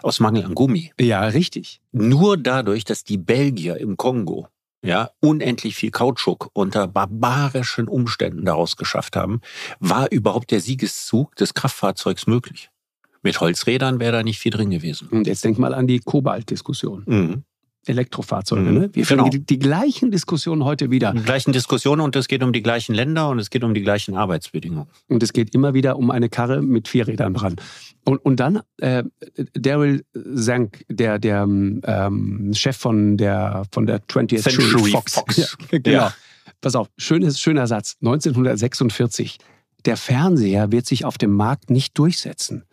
[0.02, 0.92] Aus Mangel an Gummi.
[0.98, 1.82] Ja, richtig.
[1.92, 4.48] Nur dadurch, dass die Belgier im Kongo
[4.82, 9.40] ja, unendlich viel Kautschuk unter barbarischen Umständen daraus geschafft haben,
[9.78, 12.70] war überhaupt der Siegeszug des Kraftfahrzeugs möglich.
[13.22, 15.08] Mit Holzrädern wäre da nicht viel drin gewesen.
[15.08, 17.02] Und jetzt denk mal an die Kobalt-Diskussion.
[17.06, 17.44] Mhm.
[17.86, 18.70] Elektrofahrzeuge.
[18.70, 18.78] Mhm.
[18.78, 18.90] Ne?
[18.92, 19.28] Wir genau.
[19.28, 21.12] die, die, gleichen Diskussionen heute wieder.
[21.12, 23.80] Die gleichen Diskussionen und es geht um die gleichen Länder und es geht um die
[23.80, 24.88] gleichen Arbeitsbedingungen.
[25.08, 27.56] Und es geht immer wieder um eine Karre mit vier Rädern dran.
[28.04, 29.04] Und, und dann äh,
[29.54, 35.14] Daryl Zank, der, der ähm, Chef von der, von der 20th Century Fox.
[35.14, 35.36] Fox.
[35.36, 35.90] Ja, genau.
[35.90, 36.14] Ja.
[36.60, 37.96] Pass auf, schönes, schöner Satz.
[38.00, 39.38] 1946.
[39.86, 42.64] Der Fernseher wird sich auf dem Markt nicht durchsetzen.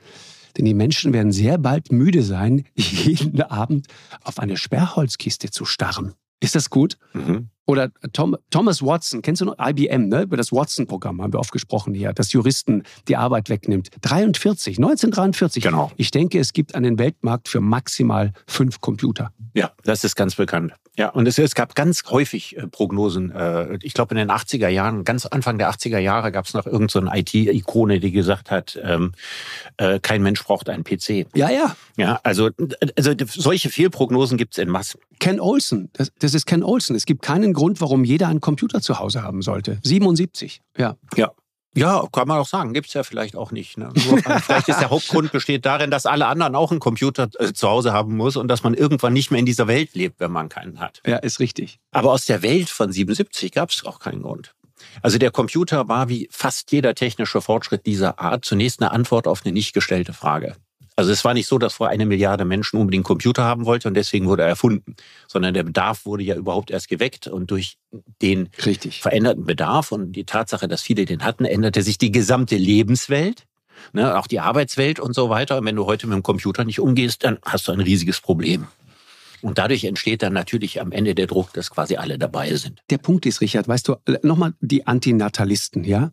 [0.58, 3.88] Denn die Menschen werden sehr bald müde sein, jeden Abend
[4.24, 6.14] auf eine Sperrholzkiste zu starren.
[6.40, 6.98] Ist das gut?
[7.14, 7.50] Mhm.
[7.68, 10.22] Oder Tom, Thomas Watson, kennst du noch IBM, ne?
[10.22, 13.90] Über das Watson-Programm haben wir oft gesprochen hier, das Juristen die Arbeit wegnimmt.
[14.02, 15.64] 43, 1943.
[15.64, 15.92] Genau.
[15.98, 19.32] Ich denke, es gibt einen Weltmarkt für maximal fünf Computer.
[19.54, 20.74] Ja, das ist ganz bekannt.
[20.98, 23.32] Ja, und es, es gab ganz häufig äh, Prognosen.
[23.32, 26.66] Äh, ich glaube, in den 80er Jahren, ganz Anfang der 80er Jahre, gab es noch
[26.66, 29.12] irgendeine so IT-Ikone, die gesagt hat, ähm,
[29.78, 31.28] äh, kein Mensch braucht einen PC.
[31.36, 31.76] Ja, ja.
[31.98, 32.50] Ja, also,
[32.96, 35.00] also solche Fehlprognosen gibt es in Massen.
[35.20, 36.96] Ken Olsen, das, das ist Ken Olsen.
[36.96, 39.80] Es gibt keinen Grund, warum jeder einen Computer zu Hause haben sollte.
[39.84, 40.96] 77, ja.
[41.16, 41.32] Ja.
[41.76, 42.74] Ja, kann man auch sagen.
[42.74, 43.78] Gibt's ja vielleicht auch nicht.
[43.78, 43.90] Ne?
[44.08, 47.68] Nur, vielleicht ist der Hauptgrund besteht darin, dass alle anderen auch einen Computer äh, zu
[47.68, 50.50] Hause haben muss und dass man irgendwann nicht mehr in dieser Welt lebt, wenn man
[50.50, 51.02] keinen hat.
[51.06, 51.80] Ja, ist richtig.
[51.92, 54.54] Aber aus der Welt von 77 gab's auch keinen Grund.
[55.02, 59.42] Also der Computer war wie fast jeder technische Fortschritt dieser Art zunächst eine Antwort auf
[59.44, 60.56] eine nicht gestellte Frage.
[60.98, 63.94] Also es war nicht so, dass vor eine Milliarde Menschen unbedingt Computer haben wollte und
[63.94, 64.96] deswegen wurde er erfunden,
[65.28, 67.78] sondern der Bedarf wurde ja überhaupt erst geweckt und durch
[68.24, 69.04] den Richtig.
[69.04, 73.46] veränderten Bedarf und die Tatsache, dass viele den hatten, änderte sich die gesamte Lebenswelt,
[73.94, 75.60] ne, auch die Arbeitswelt und so weiter.
[75.60, 78.66] Und wenn du heute mit dem Computer nicht umgehst, dann hast du ein riesiges Problem.
[79.44, 82.82] Und dadurch entsteht dann natürlich am Ende der Druck, dass quasi alle dabei sind.
[82.90, 86.10] Der Punkt ist, Richard, weißt du, nochmal die Antinatalisten, ja?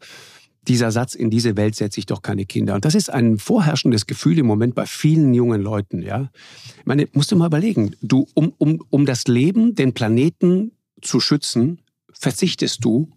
[0.69, 2.75] Dieser Satz, in diese Welt setze ich doch keine Kinder.
[2.75, 6.03] Und das ist ein vorherrschendes Gefühl im Moment bei vielen jungen Leuten.
[6.03, 6.31] Ja?
[6.79, 10.73] Ich meine, musst du mal überlegen, du, um, um, um das Leben, den Planeten
[11.03, 11.81] zu schützen,
[12.13, 13.11] verzichtest du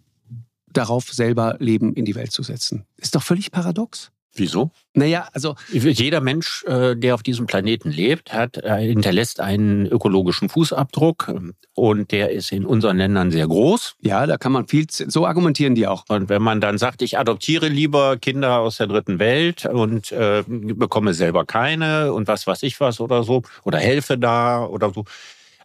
[0.72, 2.84] darauf, selber Leben in die Welt zu setzen.
[2.96, 4.10] Ist doch völlig paradox.
[4.38, 4.70] Wieso?
[4.94, 5.54] Naja, also.
[5.70, 11.54] Jeder Mensch, äh, der auf diesem Planeten lebt, hat, äh, hinterlässt einen ökologischen Fußabdruck ähm,
[11.74, 13.96] und der ist in unseren Ländern sehr groß.
[14.00, 16.04] Ja, da kann man viel, so argumentieren die auch.
[16.08, 20.42] Und wenn man dann sagt, ich adoptiere lieber Kinder aus der dritten Welt und äh,
[20.46, 25.04] bekomme selber keine und was weiß ich was oder so, oder helfe da oder so.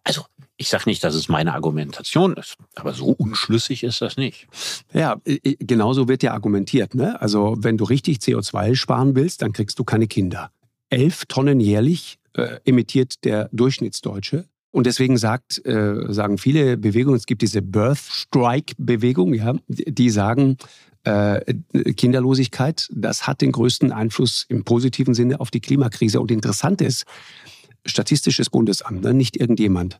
[0.04, 0.26] Also,
[0.58, 4.48] ich sage nicht, dass es meine Argumentation ist, aber so unschlüssig ist das nicht.
[4.94, 5.20] Ja,
[5.60, 6.94] genauso wird ja argumentiert.
[6.96, 7.20] Ne?
[7.20, 10.52] Also wenn du richtig CO2 sparen willst, dann kriegst du keine Kinder.
[10.90, 14.46] Elf Tonnen jährlich äh, emittiert der Durchschnittsdeutsche.
[14.72, 20.58] Und deswegen sagt, äh, sagen viele Bewegungen, es gibt diese Birth Strike-Bewegung, ja, die sagen,
[21.04, 21.54] äh,
[21.96, 26.20] Kinderlosigkeit, das hat den größten Einfluss im positiven Sinne auf die Klimakrise.
[26.20, 27.06] Und interessant ist,
[27.86, 30.00] Statistisches Bundesamt, ne, nicht irgendjemand,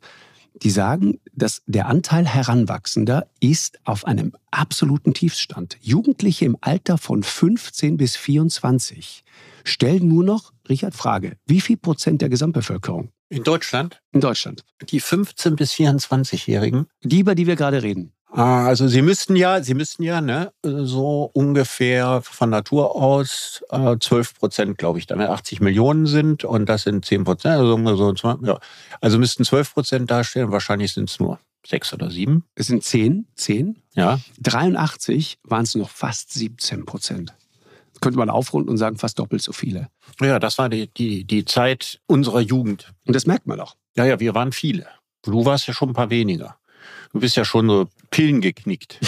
[0.62, 5.78] die sagen, dass der Anteil Heranwachsender ist auf einem absoluten Tiefstand.
[5.82, 9.24] Jugendliche im Alter von 15 bis 24
[9.64, 13.10] stellen nur noch, Richard, Frage, wie viel Prozent der Gesamtbevölkerung?
[13.30, 14.00] In Deutschland?
[14.12, 14.64] In Deutschland.
[14.90, 16.86] Die 15 bis 24-Jährigen?
[17.04, 18.14] Die, über die wir gerade reden.
[18.36, 23.96] Ah, also Sie müssten ja, Sie müssten ja, ne, so ungefähr von Natur aus äh,
[24.00, 28.40] 12 Prozent, glaube ich, dann 80 Millionen sind und das sind 10 Prozent, also so,
[28.44, 28.60] ja.
[29.02, 32.44] Also müssten 12 Prozent darstellen, wahrscheinlich sind es nur sechs oder sieben.
[32.56, 33.78] Es sind zehn, zehn.
[33.94, 34.20] Ja.
[34.42, 37.36] 83 waren es noch fast 17 Prozent.
[38.02, 39.90] Könnte man aufrunden und sagen, fast doppelt so viele.
[40.20, 42.92] Ja, das war die, die, die Zeit unserer Jugend.
[43.06, 43.76] Und das merkt man auch.
[43.96, 44.88] Ja, ja, wir waren viele.
[45.22, 46.58] Du warst ja schon ein paar weniger.
[47.14, 49.00] Du bist ja schon so Pillen geknickt.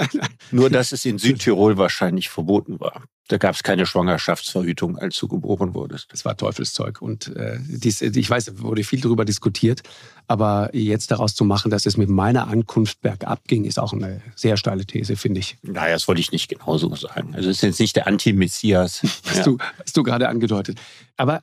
[0.50, 3.04] Nur, dass es in Südtirol wahrscheinlich verboten war.
[3.28, 6.12] Da gab es keine Schwangerschaftsverhütung, als du geboren wurdest.
[6.12, 7.00] Das war Teufelszeug.
[7.00, 9.82] Und äh, dies, ich weiß, wurde viel darüber diskutiert.
[10.26, 14.20] Aber jetzt daraus zu machen, dass es mit meiner Ankunft bergab ging, ist auch eine
[14.34, 15.56] sehr steile These, finde ich.
[15.62, 17.34] Naja, das wollte ich nicht genauso sagen.
[17.34, 19.00] Also es ist jetzt nicht der Anti-Messias.
[19.26, 19.42] hast, ja.
[19.44, 20.80] du, hast du gerade angedeutet.
[21.16, 21.42] Aber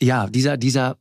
[0.00, 0.96] ja, dieser, dieser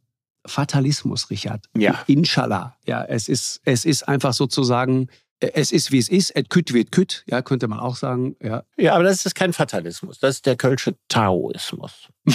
[0.48, 1.66] Fatalismus, Richard.
[1.76, 2.04] Ja.
[2.08, 2.76] Inshallah.
[2.86, 6.92] Ja, es ist, es ist einfach sozusagen, es ist wie es ist, et küt wird
[6.92, 8.36] küt, ja, könnte man auch sagen.
[8.42, 8.64] Ja.
[8.78, 12.10] ja, aber das ist kein Fatalismus, das ist der Kölsche Taoismus.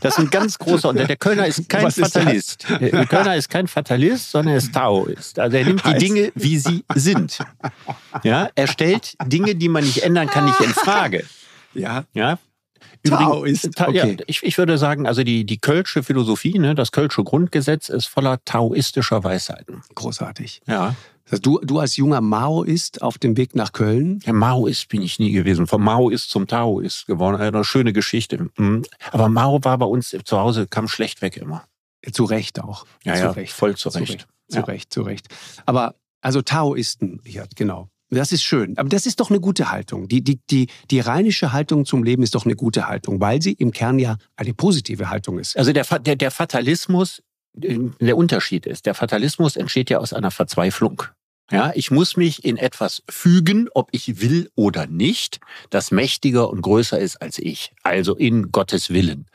[0.00, 1.08] Das ist ein ganz großer Unterschied.
[1.08, 2.70] Der Kölner ist kein Was Fatalist.
[2.70, 5.40] Ist der Kölner ist kein Fatalist, sondern er ist Taoist.
[5.40, 7.40] Also er nimmt die Dinge, wie sie sind.
[8.22, 11.24] Ja, er stellt Dinge, die man nicht ändern kann, nicht in Frage.
[11.74, 12.04] Ja.
[12.12, 12.38] Ja,
[13.04, 13.80] Taoist.
[13.80, 13.96] Okay.
[13.96, 18.06] Ja, ich, ich würde sagen, also die, die Kölsche Philosophie, ne, das Kölsche Grundgesetz ist
[18.06, 19.82] voller taoistischer Weisheiten.
[19.94, 20.60] Großartig.
[20.66, 20.94] Ja.
[21.42, 24.20] Du, du als junger Maoist auf dem Weg nach Köln?
[24.24, 25.66] Ja, Maoist bin ich nie gewesen.
[25.66, 27.40] Vom Maoist zum Taoist geworden.
[27.40, 28.48] Eine schöne Geschichte.
[28.56, 28.82] Mhm.
[29.12, 31.64] Aber Mao war bei uns zu Hause, kam schlecht weg immer.
[32.12, 32.86] Zu Recht auch.
[33.04, 33.52] Ja, zu ja Recht.
[33.52, 34.06] voll zu Recht.
[34.06, 35.28] Zu Recht, zu, Recht, zu Recht.
[35.66, 37.90] Aber also Taoisten, ja, genau.
[38.10, 38.76] Das ist schön.
[38.78, 40.08] Aber das ist doch eine gute Haltung.
[40.08, 43.52] Die, die, die, die rheinische Haltung zum Leben ist doch eine gute Haltung, weil sie
[43.52, 45.56] im Kern ja eine positive Haltung ist.
[45.58, 47.22] Also der, der, der Fatalismus,
[47.54, 51.02] der Unterschied ist, der Fatalismus entsteht ja aus einer Verzweiflung.
[51.50, 55.40] Ja, ich muss mich in etwas fügen, ob ich will oder nicht,
[55.70, 57.72] das mächtiger und größer ist als ich.
[57.82, 59.26] Also in Gottes Willen.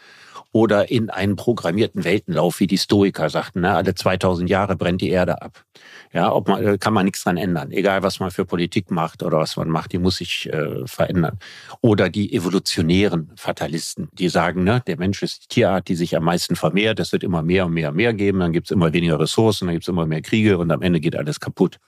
[0.54, 3.62] Oder in einen programmierten Weltenlauf, wie die Stoiker sagten.
[3.62, 3.76] Ne?
[3.76, 5.66] Alle 2000 Jahre brennt die Erde ab.
[6.14, 7.72] Ja, ob man, äh, kann man nichts dran ändern.
[7.72, 11.40] Egal, was man für Politik macht oder was man macht, die muss sich äh, verändern.
[11.82, 16.24] Oder die evolutionären Fatalisten, die sagen, ne, der Mensch ist die Tierart, die sich am
[16.24, 17.00] meisten vermehrt.
[17.00, 18.40] Es wird immer mehr und mehr und mehr geben.
[18.40, 21.00] Dann gibt es immer weniger Ressourcen, dann gibt es immer mehr Kriege und am Ende
[21.00, 21.80] geht alles kaputt.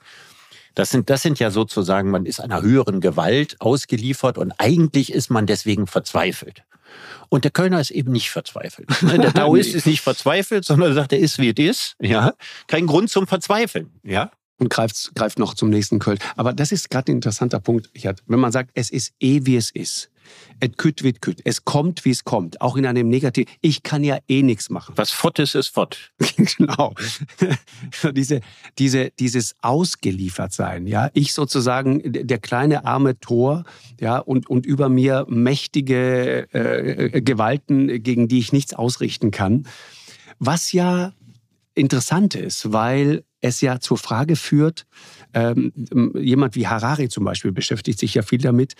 [0.74, 5.30] Das sind, das sind ja sozusagen, man ist einer höheren Gewalt ausgeliefert und eigentlich ist
[5.30, 6.64] man deswegen verzweifelt.
[7.28, 8.88] Und der Kölner ist eben nicht verzweifelt.
[9.02, 11.96] Ne, der Taoist ist nicht verzweifelt, sondern sagt, er ist wie es ist.
[12.00, 12.34] Ja,
[12.66, 13.90] kein Grund zum Verzweifeln.
[14.02, 14.30] Ja.
[14.58, 16.18] Und greift, greift noch zum nächsten Köln.
[16.34, 18.22] Aber das ist gerade ein interessanter Punkt, Richard.
[18.26, 20.10] Wenn man sagt, es ist eh wie es ist.
[20.60, 21.40] Et kütt wird kütt.
[21.44, 22.60] Es kommt, wie es kommt.
[22.60, 23.48] Auch in einem Negativ.
[23.60, 24.94] Ich kann ja eh nichts machen.
[24.96, 26.12] Was fort ist, ist fort.
[26.56, 26.94] genau.
[28.14, 28.40] diese,
[28.78, 31.10] diese, dieses Ausgeliefertsein, ja.
[31.12, 33.64] Ich sozusagen der kleine arme Tor,
[34.00, 39.66] ja, und, und über mir mächtige äh, Gewalten, gegen die ich nichts ausrichten kann.
[40.38, 41.12] Was ja
[41.74, 44.86] interessant ist, weil es ja zur Frage führt,
[45.34, 45.72] ähm,
[46.14, 48.74] jemand wie Harari zum Beispiel beschäftigt sich ja viel damit,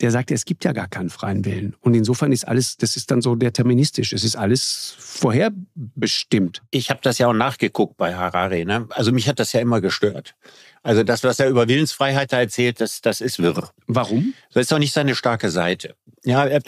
[0.00, 1.74] der sagt, es gibt ja gar keinen freien Willen.
[1.80, 4.12] Und insofern ist alles, das ist dann so deterministisch.
[4.12, 6.62] Es ist alles vorherbestimmt.
[6.70, 8.64] Ich habe das ja auch nachgeguckt bei Harari.
[8.64, 8.86] Ne?
[8.90, 10.34] Also mich hat das ja immer gestört.
[10.82, 13.70] Also das, was er über Willensfreiheit da erzählt, das, das ist wirr.
[13.86, 14.34] Warum?
[14.52, 15.96] Das ist doch nicht seine starke Seite.
[16.26, 16.58] Ja, ja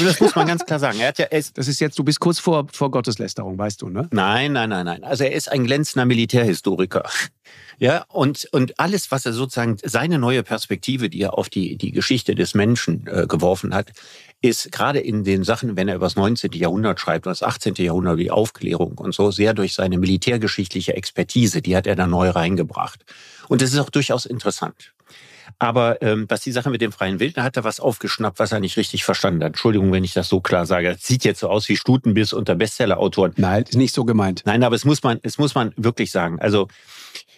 [0.00, 1.00] das muss man ganz klar sagen.
[1.00, 3.82] Er hat ja, er ist, das ist jetzt, du bist kurz vor, vor Gotteslästerung, weißt
[3.82, 4.08] du, ne?
[4.12, 5.02] Nein, nein, nein, nein.
[5.02, 7.02] Also er ist ein glänzender Militärhistoriker.
[7.78, 11.90] Ja, und, und alles, was er sozusagen, seine neue Perspektive, die er auf die, die
[11.90, 13.90] Geschichte des Menschen äh, geworfen hat,
[14.42, 16.52] ist gerade in den Sachen, wenn er über das 19.
[16.52, 17.74] Jahrhundert schreibt, das 18.
[17.76, 22.30] Jahrhundert, die Aufklärung und so, sehr durch seine militärgeschichtliche Expertise, die hat er da neu
[22.30, 23.04] reingebracht.
[23.48, 24.92] Und das ist auch durchaus interessant.
[25.58, 28.52] Aber ähm, was die Sache mit dem freien Willen, da hat er was aufgeschnappt, was
[28.52, 29.50] er nicht richtig verstanden hat.
[29.50, 30.92] Entschuldigung, wenn ich das so klar sage.
[30.92, 33.32] Das sieht jetzt so aus wie Stutenbiss unter Bestsellerautoren.
[33.36, 34.42] Nein, ist nicht so gemeint.
[34.44, 36.40] Nein, aber es muss man, es muss man wirklich sagen.
[36.40, 36.68] Also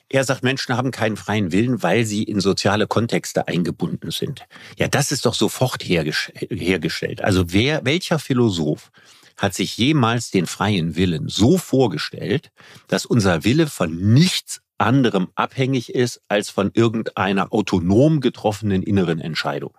[0.08, 4.44] er sagt, Menschen haben keinen freien Willen, weil sie in soziale Kontexte eingebunden sind.
[4.78, 7.24] Ja, das ist doch sofort hergestellt.
[7.24, 8.90] Also wer, welcher Philosoph
[9.38, 12.50] hat sich jemals den freien Willen so vorgestellt,
[12.88, 19.76] dass unser Wille von nichts anderem abhängig ist als von irgendeiner autonom getroffenen inneren Entscheidung.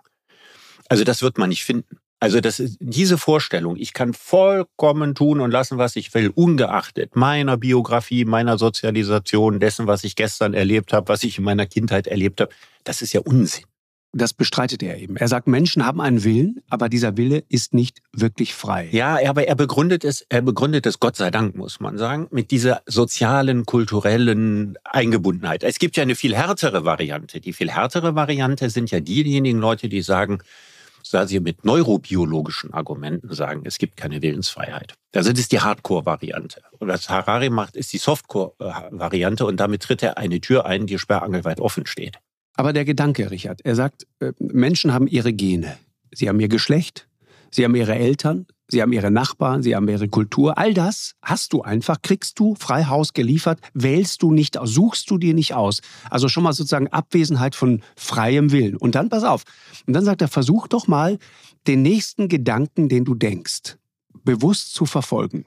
[0.88, 1.98] Also das wird man nicht finden.
[2.20, 7.56] Also das diese Vorstellung, ich kann vollkommen tun und lassen, was ich will, ungeachtet meiner
[7.56, 12.40] Biografie, meiner Sozialisation, dessen, was ich gestern erlebt habe, was ich in meiner Kindheit erlebt
[12.40, 12.52] habe,
[12.84, 13.64] das ist ja Unsinn
[14.14, 15.16] das bestreitet er eben.
[15.16, 18.88] Er sagt, Menschen haben einen Willen, aber dieser Wille ist nicht wirklich frei.
[18.92, 22.50] Ja, aber er begründet es, er begründet es, Gott sei Dank, muss man sagen, mit
[22.50, 25.62] dieser sozialen, kulturellen Eingebundenheit.
[25.62, 27.40] Es gibt ja eine viel härtere Variante.
[27.40, 30.38] Die viel härtere Variante sind ja diejenigen Leute, die sagen,
[31.14, 34.94] da sie mit neurobiologischen Argumenten sagen, es gibt keine Willensfreiheit.
[35.14, 36.60] Also das ist die Hardcore-Variante.
[36.78, 40.98] Und was Harari macht, ist die Softcore-Variante und damit tritt er eine Tür ein, die
[40.98, 42.18] sperrangelweit offen steht.
[42.56, 45.76] Aber der Gedanke, Richard, er sagt, äh, Menschen haben ihre Gene.
[46.12, 47.08] Sie haben ihr Geschlecht,
[47.50, 50.56] sie haben ihre Eltern, sie haben ihre Nachbarn, sie haben ihre Kultur.
[50.56, 55.10] All das hast du einfach, kriegst du frei Haus geliefert, wählst du nicht aus, suchst
[55.10, 55.80] du dir nicht aus.
[56.10, 58.76] Also schon mal sozusagen Abwesenheit von freiem Willen.
[58.76, 59.42] Und dann, pass auf,
[59.86, 61.18] und dann sagt er, versuch doch mal,
[61.66, 63.76] den nächsten Gedanken, den du denkst,
[64.22, 65.44] bewusst zu verfolgen.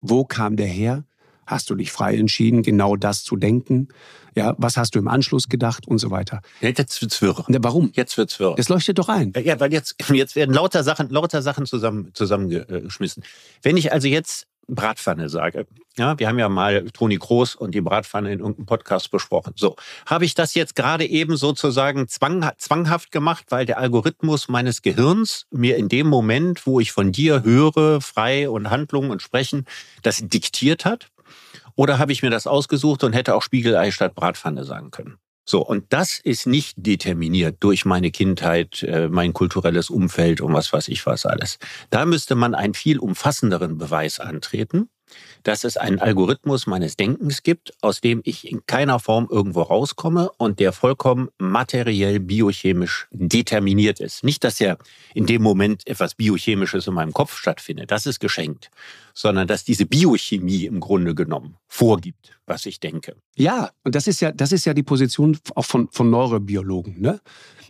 [0.00, 1.04] Wo kam der her?
[1.48, 3.88] Hast du dich frei entschieden, genau das zu denken?
[4.34, 6.42] Ja, was hast du im Anschluss gedacht und so weiter?
[6.60, 7.44] Jetzt wird's wirr.
[7.48, 7.90] Ja, warum?
[7.94, 8.54] Jetzt wird's wirr.
[8.54, 9.32] Das leuchtet doch ein.
[9.42, 13.24] Ja, weil jetzt, jetzt werden lauter Sachen, lauter Sachen zusammen, zusammengeschmissen.
[13.62, 15.66] Wenn ich also jetzt Bratpfanne sage.
[15.96, 19.54] Ja, wir haben ja mal Toni Groß und die Bratpfanne in irgendeinem Podcast besprochen.
[19.56, 24.82] So, habe ich das jetzt gerade eben sozusagen zwang, zwanghaft gemacht, weil der Algorithmus meines
[24.82, 29.64] Gehirns mir in dem Moment, wo ich von dir höre, frei und Handlungen und Sprechen,
[30.02, 31.08] das diktiert hat?
[31.74, 35.18] Oder habe ich mir das ausgesucht und hätte auch Spiegelei statt Bratpfanne sagen können?
[35.44, 40.72] So, und das ist nicht determiniert durch meine Kindheit, äh, mein kulturelles Umfeld und was
[40.72, 41.58] weiß ich was alles.
[41.88, 44.90] Da müsste man einen viel umfassenderen Beweis antreten
[45.42, 50.30] dass es einen Algorithmus meines Denkens gibt, aus dem ich in keiner Form irgendwo rauskomme
[50.36, 54.24] und der vollkommen materiell biochemisch determiniert ist.
[54.24, 54.76] Nicht, dass ja
[55.14, 58.70] in dem Moment etwas Biochemisches in meinem Kopf stattfindet, das ist geschenkt,
[59.18, 63.16] sondern dass diese Biochemie im Grunde genommen vorgibt, was ich denke.
[63.36, 67.00] Ja, und das ist ja, das ist ja die Position auch von, von Neurobiologen.
[67.00, 67.20] Ne?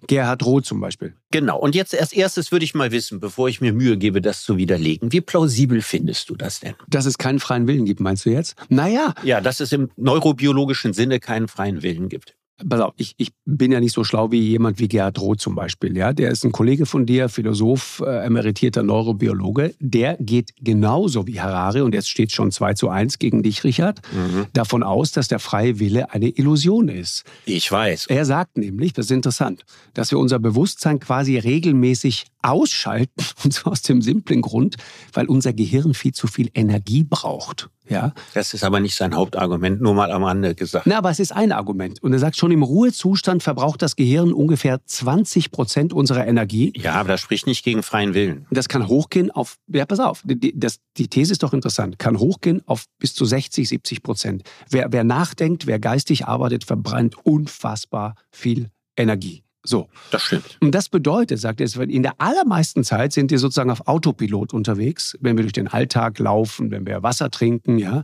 [0.07, 1.15] Gerhard Roth zum Beispiel.
[1.31, 1.59] Genau.
[1.59, 4.59] Und jetzt als erstes würde ich mal wissen, bevor ich mir Mühe gebe, das zu
[4.59, 5.11] widerlegen.
[5.11, 6.75] Wie plausibel findest du das denn?
[6.87, 8.55] Dass es keinen freien Willen gibt, meinst du jetzt?
[8.69, 9.15] Naja.
[9.23, 12.37] Ja, dass es im neurobiologischen Sinne keinen freien Willen gibt.
[12.68, 15.55] Pass auf, ich, ich bin ja nicht so schlau wie jemand wie Gerhard Roth zum
[15.55, 15.97] Beispiel.
[15.97, 16.12] Ja?
[16.12, 19.75] Der ist ein Kollege von dir, Philosoph, äh, emeritierter Neurobiologe.
[19.81, 24.01] Der geht genauso wie Harari, und jetzt steht schon 2 zu 1 gegen dich, Richard,
[24.12, 24.47] mhm.
[24.53, 27.25] davon aus, dass der freie Wille eine Illusion ist.
[27.44, 28.07] Ich weiß.
[28.07, 33.73] Er sagt nämlich, das ist interessant, dass wir unser Bewusstsein quasi regelmäßig ausschalten, und zwar
[33.73, 34.77] aus dem simplen Grund,
[35.12, 37.68] weil unser Gehirn viel zu viel Energie braucht.
[37.88, 38.12] Ja.
[38.35, 40.87] Das ist aber nicht sein Hauptargument, nur mal am Rande gesagt.
[40.87, 42.03] Na, aber es ist ein Argument.
[42.03, 46.73] Und er sagt, schon im Ruhezustand verbraucht das Gehirn ungefähr 20 Prozent unserer Energie.
[46.77, 48.47] Ja, aber das spricht nicht gegen freien Willen.
[48.51, 52.19] Das kann hochgehen auf, ja, pass auf, die, das, die These ist doch interessant, kann
[52.19, 54.43] hochgehen auf bis zu 60, 70 Prozent.
[54.69, 59.43] Wer, wer nachdenkt, wer geistig arbeitet, verbrennt unfassbar viel Energie.
[59.69, 59.87] So.
[60.11, 60.57] Das stimmt.
[60.63, 65.15] Und das bedeutet, sagt er, in der allermeisten Zeit sind wir sozusagen auf Autopilot unterwegs,
[65.21, 68.03] wenn wir durch den Alltag laufen, wenn wir Wasser trinken, ja.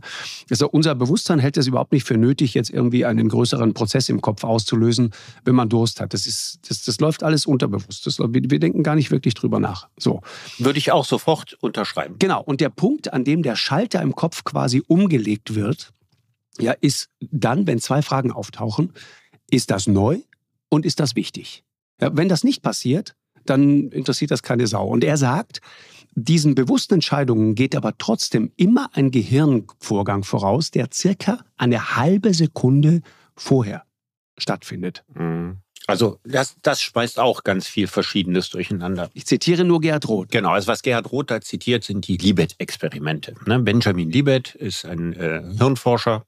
[0.51, 4.21] Also unser Bewusstsein hält es überhaupt nicht für nötig, jetzt irgendwie einen größeren Prozess im
[4.21, 5.09] Kopf auszulösen,
[5.43, 6.13] wenn man Durst hat.
[6.13, 8.05] Das ist, das, das läuft alles unterbewusst.
[8.05, 9.87] Das, wir denken gar nicht wirklich drüber nach.
[9.97, 10.21] So.
[10.59, 12.17] Würde ich auch sofort unterschreiben.
[12.19, 12.43] Genau.
[12.43, 15.93] Und der Punkt, an dem der Schalter im Kopf quasi umgelegt wird,
[16.59, 18.93] ja, ist dann, wenn zwei Fragen auftauchen,
[19.49, 20.19] ist das neu
[20.75, 21.63] und ist das wichtig?
[21.99, 24.87] Ja, wenn das nicht passiert, dann interessiert das keine Sau.
[24.87, 25.61] Und er sagt,
[26.15, 33.01] diesen bewussten Entscheidungen geht aber trotzdem immer ein Gehirnvorgang voraus, der circa eine halbe Sekunde
[33.35, 33.83] vorher
[34.37, 35.03] stattfindet.
[35.13, 35.57] Mhm.
[35.87, 39.09] Also das, das speist auch ganz viel Verschiedenes durcheinander.
[39.13, 40.31] Ich zitiere nur Gerhard Roth.
[40.31, 43.35] Genau, also was Gerhard Roth da zitiert, sind die Libet-Experimente.
[43.45, 46.25] Ne, Benjamin Libet ist ein äh, Hirnforscher,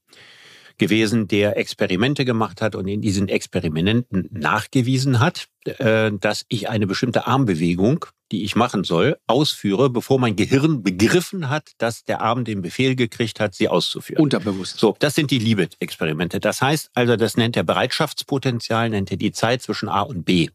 [0.78, 6.86] gewesen, der Experimente gemacht hat und in diesen Experimenten nachgewiesen hat, äh, dass ich eine
[6.86, 12.44] bestimmte Armbewegung, die ich machen soll, ausführe, bevor mein Gehirn begriffen hat, dass der Arm
[12.44, 14.22] den Befehl gekriegt hat, sie auszuführen.
[14.22, 14.78] Unterbewusst.
[14.78, 16.40] So, das sind die Libet-Experimente.
[16.40, 20.48] Das heißt also, das nennt er Bereitschaftspotenzial, nennt er die Zeit zwischen A und B.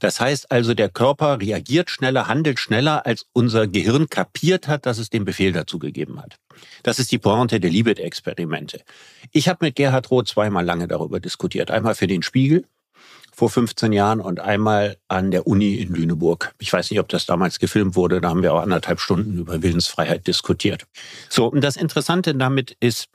[0.00, 4.98] Das heißt also, der Körper reagiert schneller, handelt schneller, als unser Gehirn kapiert hat, dass
[4.98, 6.36] es den Befehl dazu gegeben hat.
[6.82, 8.82] Das ist die Pointe der Libet-Experimente.
[9.32, 11.70] Ich habe mit Gerhard Roth zweimal lange darüber diskutiert.
[11.70, 12.64] Einmal für den Spiegel
[13.34, 16.54] vor 15 Jahren und einmal an der Uni in Lüneburg.
[16.58, 18.20] Ich weiß nicht, ob das damals gefilmt wurde.
[18.20, 20.86] Da haben wir auch anderthalb Stunden über Willensfreiheit diskutiert.
[21.28, 23.08] So, und das Interessante damit ist,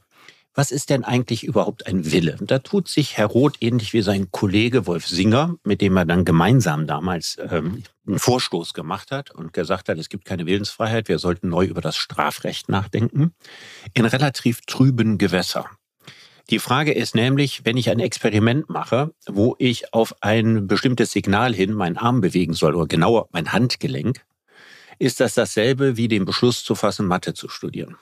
[0.54, 2.38] was ist denn eigentlich überhaupt ein Wille?
[2.42, 6.26] Da tut sich Herr Roth ähnlich wie sein Kollege Wolf Singer, mit dem er dann
[6.26, 11.20] gemeinsam damals ähm, einen Vorstoß gemacht hat und gesagt hat, es gibt keine Willensfreiheit, wir
[11.20, 13.34] sollten neu über das Strafrecht nachdenken,
[13.94, 15.70] in relativ trüben Gewässer.
[16.50, 21.54] Die Frage ist nämlich, wenn ich ein Experiment mache, wo ich auf ein bestimmtes Signal
[21.54, 24.26] hin meinen Arm bewegen soll oder genauer mein Handgelenk,
[24.98, 27.98] ist das dasselbe wie den Beschluss zu fassen, Mathe zu studieren.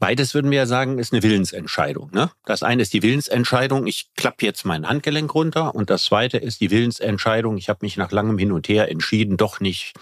[0.00, 2.10] Beides würden wir ja sagen, ist eine Willensentscheidung.
[2.12, 2.30] Ne?
[2.46, 5.74] Das eine ist die Willensentscheidung, ich klappe jetzt mein Handgelenk runter.
[5.74, 9.36] Und das zweite ist die Willensentscheidung, ich habe mich nach langem Hin und Her entschieden,
[9.36, 9.92] doch nicht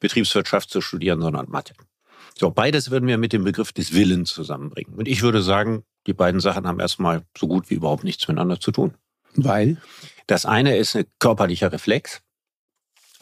[0.00, 1.72] Betriebswirtschaft zu studieren, sondern Mathe.
[2.38, 4.94] So, beides würden wir mit dem Begriff des Willens zusammenbringen.
[4.94, 8.60] Und ich würde sagen, die beiden Sachen haben erstmal so gut wie überhaupt nichts miteinander
[8.60, 8.94] zu tun.
[9.34, 9.78] Weil?
[10.26, 12.20] Das eine ist ein körperlicher Reflex.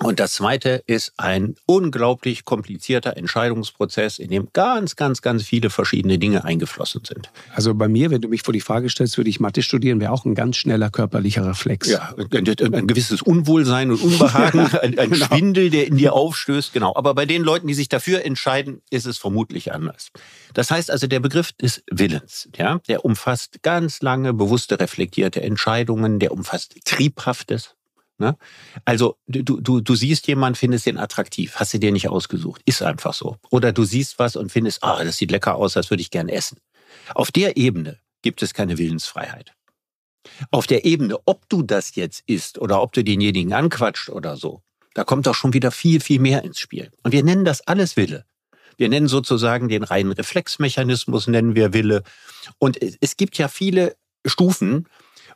[0.03, 6.19] Und das zweite ist ein unglaublich komplizierter Entscheidungsprozess, in dem ganz, ganz, ganz viele verschiedene
[6.19, 7.31] Dinge eingeflossen sind.
[7.55, 10.13] Also bei mir, wenn du mich vor die Frage stellst, würde ich Mathe studieren, wäre
[10.13, 11.91] auch ein ganz schneller körperlicher Reflex.
[11.91, 15.27] Ja, ein, ein gewisses Unwohlsein und Unbehagen, ein, ein genau.
[15.27, 16.73] Schwindel, der in dir aufstößt.
[16.73, 16.95] Genau.
[16.97, 20.09] Aber bei den Leuten, die sich dafür entscheiden, ist es vermutlich anders.
[20.55, 26.19] Das heißt also, der Begriff des Willens, ja, der umfasst ganz lange bewusste, reflektierte Entscheidungen,
[26.19, 27.75] der umfasst Triebhaftes,
[28.21, 28.37] Ne?
[28.85, 32.83] Also du, du, du siehst jemanden, findest den attraktiv, hast du dir nicht ausgesucht, ist
[32.83, 33.39] einfach so.
[33.51, 36.29] Oder du siehst was und findest, ah, das sieht lecker aus, das würde ich gern
[36.29, 36.59] essen.
[37.15, 39.55] Auf der Ebene gibt es keine Willensfreiheit.
[40.51, 44.63] Auf der Ebene, ob du das jetzt isst oder ob du denjenigen anquatscht oder so,
[44.95, 46.91] da kommt doch schon wieder viel, viel mehr ins Spiel.
[47.03, 48.27] Und wir nennen das alles Wille.
[48.77, 52.03] Wir nennen sozusagen den reinen Reflexmechanismus, nennen wir Wille.
[52.59, 54.87] Und es gibt ja viele Stufen,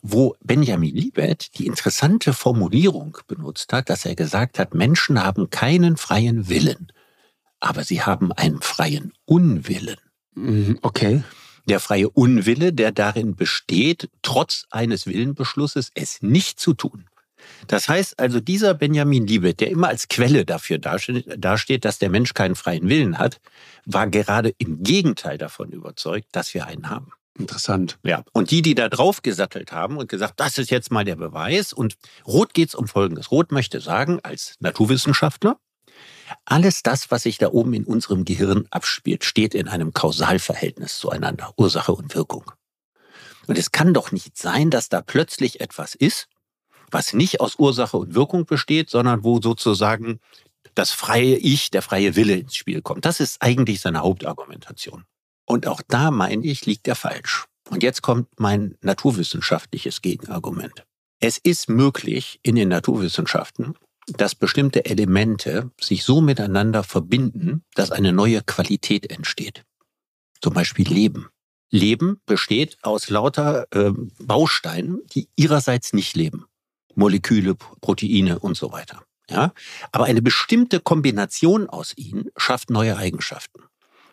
[0.07, 5.97] wo Benjamin Libet die interessante Formulierung benutzt hat, dass er gesagt hat, Menschen haben keinen
[5.97, 6.93] freien Willen,
[7.59, 9.97] aber sie haben einen freien Unwillen.
[10.35, 11.25] Mhm, okay.
[11.67, 17.07] Der freie Unwille, der darin besteht, trotz eines Willenbeschlusses es nicht zu tun.
[17.67, 22.35] Das heißt also, dieser Benjamin Libet, der immer als Quelle dafür dasteht, dass der Mensch
[22.35, 23.41] keinen freien Willen hat,
[23.87, 27.13] war gerade im Gegenteil davon überzeugt, dass wir einen haben.
[27.39, 27.99] Interessant.
[28.05, 28.23] Ja.
[28.33, 31.73] Und die, die da drauf gesattelt haben und gesagt, das ist jetzt mal der Beweis.
[31.73, 33.31] Und Roth geht es um Folgendes.
[33.31, 35.59] Roth möchte sagen, als Naturwissenschaftler,
[36.45, 41.53] alles das, was sich da oben in unserem Gehirn abspielt, steht in einem Kausalverhältnis zueinander.
[41.57, 42.51] Ursache und Wirkung.
[43.47, 46.29] Und es kann doch nicht sein, dass da plötzlich etwas ist,
[46.91, 50.21] was nicht aus Ursache und Wirkung besteht, sondern wo sozusagen
[50.75, 53.05] das freie Ich, der freie Wille ins Spiel kommt.
[53.05, 55.05] Das ist eigentlich seine Hauptargumentation.
[55.47, 57.47] Und auch da, meine ich, liegt er falsch.
[57.71, 60.85] Und jetzt kommt mein naturwissenschaftliches Gegenargument.
[61.21, 63.75] Es ist möglich in den Naturwissenschaften,
[64.07, 69.65] dass bestimmte Elemente sich so miteinander verbinden, dass eine neue Qualität entsteht.
[70.43, 71.29] Zum Beispiel Leben.
[71.71, 76.45] Leben besteht aus lauter äh, Bausteinen, die ihrerseits nicht leben.
[76.95, 79.05] Moleküle, Proteine und so weiter.
[79.29, 79.53] Ja?
[79.91, 83.65] Aber eine bestimmte Kombination aus ihnen schafft neue Eigenschaften.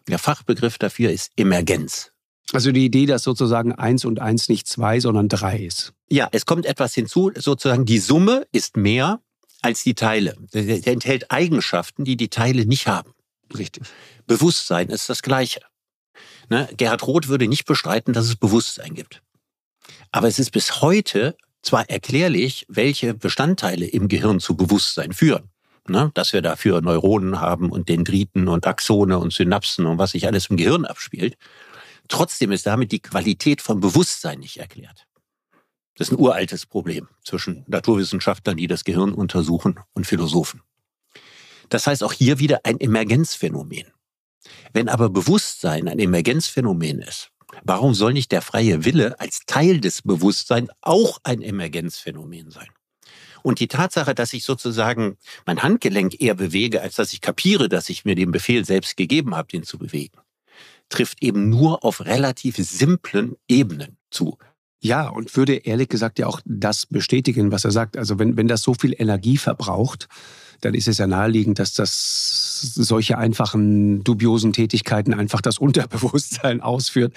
[0.07, 2.11] Der Fachbegriff dafür ist Emergenz.
[2.53, 5.93] Also die Idee, dass sozusagen eins und eins nicht zwei, sondern drei ist.
[6.09, 9.21] Ja, es kommt etwas hinzu, sozusagen die Summe ist mehr
[9.61, 10.35] als die Teile.
[10.53, 13.13] Der enthält Eigenschaften, die die Teile nicht haben.
[13.57, 13.83] Richtig.
[14.27, 15.61] Bewusstsein ist das Gleiche.
[16.49, 16.67] Ne?
[16.75, 19.21] Gerhard Roth würde nicht bestreiten, dass es Bewusstsein gibt.
[20.11, 25.50] Aber es ist bis heute zwar erklärlich, welche Bestandteile im Gehirn zu Bewusstsein führen.
[25.87, 26.11] Ne?
[26.13, 30.47] Dass wir dafür Neuronen haben und Dendriten und Axone und Synapsen und was sich alles
[30.47, 31.37] im Gehirn abspielt.
[32.07, 35.07] Trotzdem ist damit die Qualität von Bewusstsein nicht erklärt.
[35.95, 40.61] Das ist ein uraltes Problem zwischen Naturwissenschaftlern, die das Gehirn untersuchen, und Philosophen.
[41.69, 43.85] Das heißt auch hier wieder ein Emergenzphänomen.
[44.73, 47.31] Wenn aber Bewusstsein ein Emergenzphänomen ist,
[47.63, 52.69] warum soll nicht der freie Wille als Teil des Bewusstseins auch ein Emergenzphänomen sein?
[53.43, 57.89] Und die Tatsache, dass ich sozusagen mein Handgelenk eher bewege, als dass ich kapiere, dass
[57.89, 60.17] ich mir den Befehl selbst gegeben habe, den zu bewegen,
[60.89, 64.37] trifft eben nur auf relativ simplen Ebenen zu.
[64.83, 67.97] Ja, und würde ehrlich gesagt ja auch das bestätigen, was er sagt.
[67.97, 70.07] Also wenn, wenn das so viel Energie verbraucht,
[70.61, 77.15] dann ist es ja naheliegend, dass das solche einfachen, dubiosen Tätigkeiten einfach das Unterbewusstsein ausführt.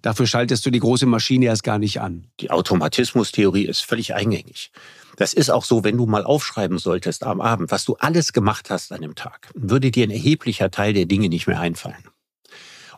[0.00, 2.26] Dafür schaltest du die große Maschine erst gar nicht an.
[2.40, 4.72] Die Automatismustheorie ist völlig eingängig.
[5.16, 8.70] Das ist auch so, wenn du mal aufschreiben solltest am Abend, was du alles gemacht
[8.70, 12.08] hast an dem Tag, würde dir ein erheblicher Teil der Dinge nicht mehr einfallen.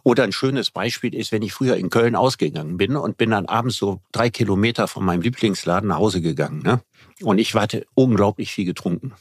[0.05, 3.47] Oder ein schönes Beispiel ist, wenn ich früher in Köln ausgegangen bin und bin dann
[3.47, 6.63] abends so drei Kilometer von meinem Lieblingsladen nach Hause gegangen.
[6.63, 6.83] Ne?
[7.23, 9.15] Und ich hatte unglaublich viel getrunken.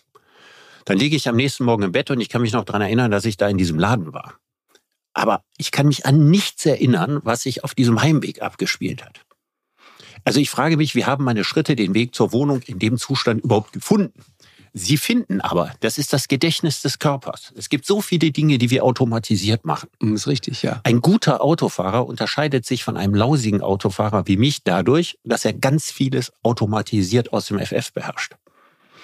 [0.83, 3.11] Dann liege ich am nächsten Morgen im Bett und ich kann mich noch daran erinnern,
[3.11, 4.35] dass ich da in diesem Laden war.
[5.13, 9.21] Aber ich kann mich an nichts erinnern, was sich auf diesem Heimweg abgespielt hat.
[10.23, 13.43] Also ich frage mich, wie haben meine Schritte den Weg zur Wohnung in dem Zustand
[13.43, 14.13] überhaupt gefunden?
[14.75, 17.53] Sie finden aber, das ist das Gedächtnis des Körpers.
[17.55, 19.89] Es gibt so viele Dinge, die wir automatisiert machen.
[19.99, 20.81] Das ist richtig, ja.
[20.83, 25.91] Ein guter Autofahrer unterscheidet sich von einem lausigen Autofahrer wie mich dadurch, dass er ganz
[25.91, 28.35] vieles automatisiert aus dem FF beherrscht.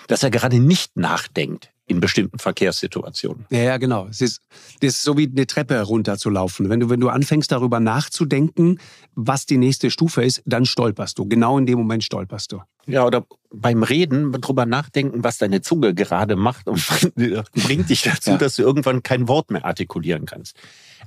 [0.08, 3.46] Dass er gerade nicht nachdenkt in bestimmten Verkehrssituationen.
[3.50, 4.08] Ja, ja, genau.
[4.08, 4.42] Es ist,
[4.82, 6.70] das ist so wie eine Treppe herunterzulaufen.
[6.70, 8.80] Wenn du, wenn du anfängst, darüber nachzudenken,
[9.16, 11.26] was die nächste Stufe ist, dann stolperst du.
[11.26, 12.62] Genau in dem Moment stolperst du.
[12.86, 16.86] Ja, oder beim Reden drüber nachdenken, was deine Zunge gerade macht und
[17.56, 18.38] bringt dich dazu, ja.
[18.38, 20.56] dass du irgendwann kein Wort mehr artikulieren kannst.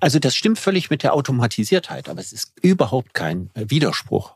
[0.00, 4.34] Also das stimmt völlig mit der Automatisiertheit, aber es ist überhaupt kein Widerspruch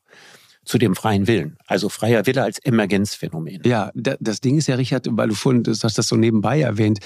[0.67, 1.57] zu dem freien Willen.
[1.67, 3.63] Also freier Wille als Emergenzphänomen.
[3.65, 6.99] Ja, das Ding ist ja, Richard, weil du vorhin du hast das so nebenbei erwähnt,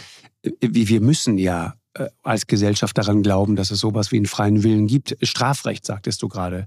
[0.43, 4.63] äh, wir müssen ja äh, als Gesellschaft daran glauben, dass es sowas wie einen freien
[4.63, 5.17] Willen gibt.
[5.21, 6.67] Strafrecht, sagtest du gerade.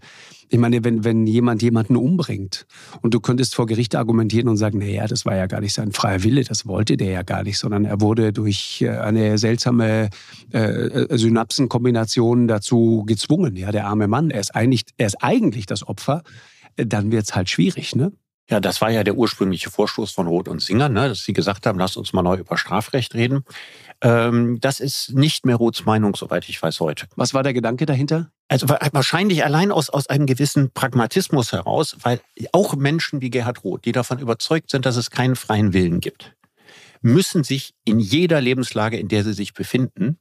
[0.49, 2.67] Ich meine, wenn, wenn jemand jemanden umbringt
[3.01, 5.93] und du könntest vor Gericht argumentieren und sagen, naja, das war ja gar nicht sein
[5.93, 10.09] freier Wille, das wollte der ja gar nicht, sondern er wurde durch äh, eine seltsame
[10.51, 13.55] Synapsenkombination dazu gezwungen.
[13.55, 16.21] Ja, der arme Mann, er ist eigentlich, er ist eigentlich das Opfer
[16.76, 18.11] dann wird es halt schwierig, ne?
[18.49, 21.65] Ja, das war ja der ursprüngliche Vorstoß von Roth und Singer, ne, dass sie gesagt
[21.65, 23.45] haben, lass uns mal neu über Strafrecht reden.
[24.01, 27.07] Ähm, das ist nicht mehr Roths Meinung, soweit ich weiß heute.
[27.15, 28.32] Was war der Gedanke dahinter?
[28.49, 32.19] Also wahrscheinlich allein aus, aus einem gewissen Pragmatismus heraus, weil
[32.51, 36.36] auch Menschen wie Gerhard Roth, die davon überzeugt sind, dass es keinen freien Willen gibt,
[37.01, 40.17] müssen sich in jeder Lebenslage, in der sie sich befinden,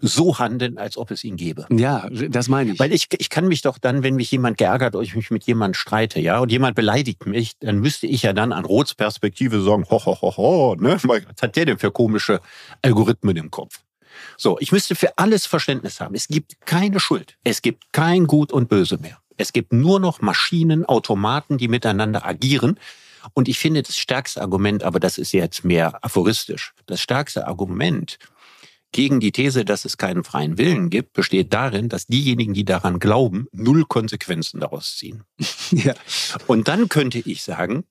[0.00, 1.66] so handeln, als ob es ihn gäbe.
[1.70, 2.78] Ja, das meine ich.
[2.78, 5.44] Weil ich, ich kann mich doch dann, wenn mich jemand geärgert oder ich mich mit
[5.44, 9.60] jemand streite, ja, und jemand beleidigt mich, dann müsste ich ja dann an Roths Perspektive
[9.60, 10.98] sagen, ho, ho, ho, ho, ne?
[11.02, 12.40] Was hat der denn für komische
[12.82, 13.80] Algorithmen im Kopf?
[14.36, 16.14] So, ich müsste für alles Verständnis haben.
[16.14, 17.36] Es gibt keine Schuld.
[17.44, 19.18] Es gibt kein Gut und Böse mehr.
[19.36, 22.78] Es gibt nur noch Maschinen, Automaten, die miteinander agieren.
[23.34, 28.18] Und ich finde das stärkste Argument, aber das ist jetzt mehr aphoristisch, das stärkste Argument
[28.92, 32.98] gegen die These, dass es keinen freien Willen gibt, besteht darin, dass diejenigen, die daran
[32.98, 35.24] glauben, null Konsequenzen daraus ziehen.
[35.70, 35.94] ja.
[36.46, 37.84] Und dann könnte ich sagen,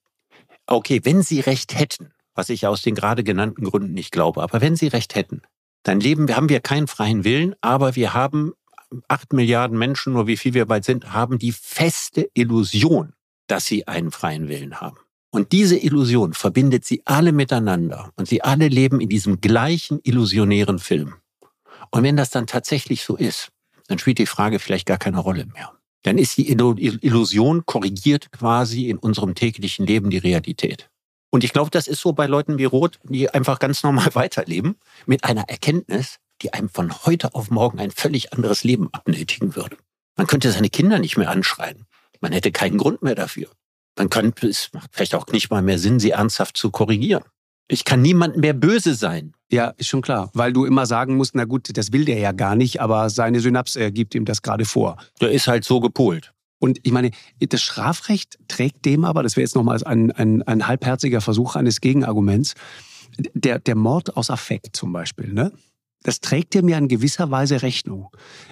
[0.66, 4.62] okay, wenn Sie recht hätten, was ich aus den gerade genannten Gründen nicht glaube, aber
[4.62, 5.42] wenn Sie recht hätten,
[5.84, 8.54] dann leben, haben wir keinen freien Willen, aber wir haben
[9.08, 13.14] acht Milliarden Menschen, nur wie viel wir bald sind, haben die feste Illusion,
[13.48, 14.98] dass sie einen freien Willen haben.
[15.38, 20.80] Und diese Illusion verbindet sie alle miteinander und sie alle leben in diesem gleichen illusionären
[20.80, 21.14] Film.
[21.92, 23.50] Und wenn das dann tatsächlich so ist,
[23.88, 25.74] dann spielt die Frage vielleicht gar keine Rolle mehr.
[26.02, 30.90] Dann ist die Illusion korrigiert quasi in unserem täglichen Leben die Realität.
[31.30, 34.78] Und ich glaube, das ist so bei Leuten wie Roth, die einfach ganz normal weiterleben,
[35.06, 39.78] mit einer Erkenntnis, die einem von heute auf morgen ein völlig anderes Leben abnötigen würde.
[40.16, 41.86] Man könnte seine Kinder nicht mehr anschreien.
[42.22, 43.52] Man hätte keinen Grund mehr dafür.
[43.98, 47.24] Man könnte, es macht vielleicht auch nicht mal mehr Sinn, sie ernsthaft zu korrigieren.
[47.68, 49.34] Ich kann niemandem mehr böse sein.
[49.52, 50.30] Ja, ist schon klar.
[50.34, 53.40] Weil du immer sagen musst, na gut, das will der ja gar nicht, aber seine
[53.40, 54.98] Synapse gibt ihm das gerade vor.
[55.20, 56.34] Der ist halt so gepolt.
[56.60, 60.68] Und ich meine, das Strafrecht trägt dem aber, das wäre jetzt nochmal ein, ein, ein
[60.68, 62.56] halbherziger Versuch eines Gegenarguments,
[63.34, 65.52] der, der Mord aus Affekt zum Beispiel, ne?
[66.04, 68.10] Das trägt dir mir in gewisser Weise Rechnung.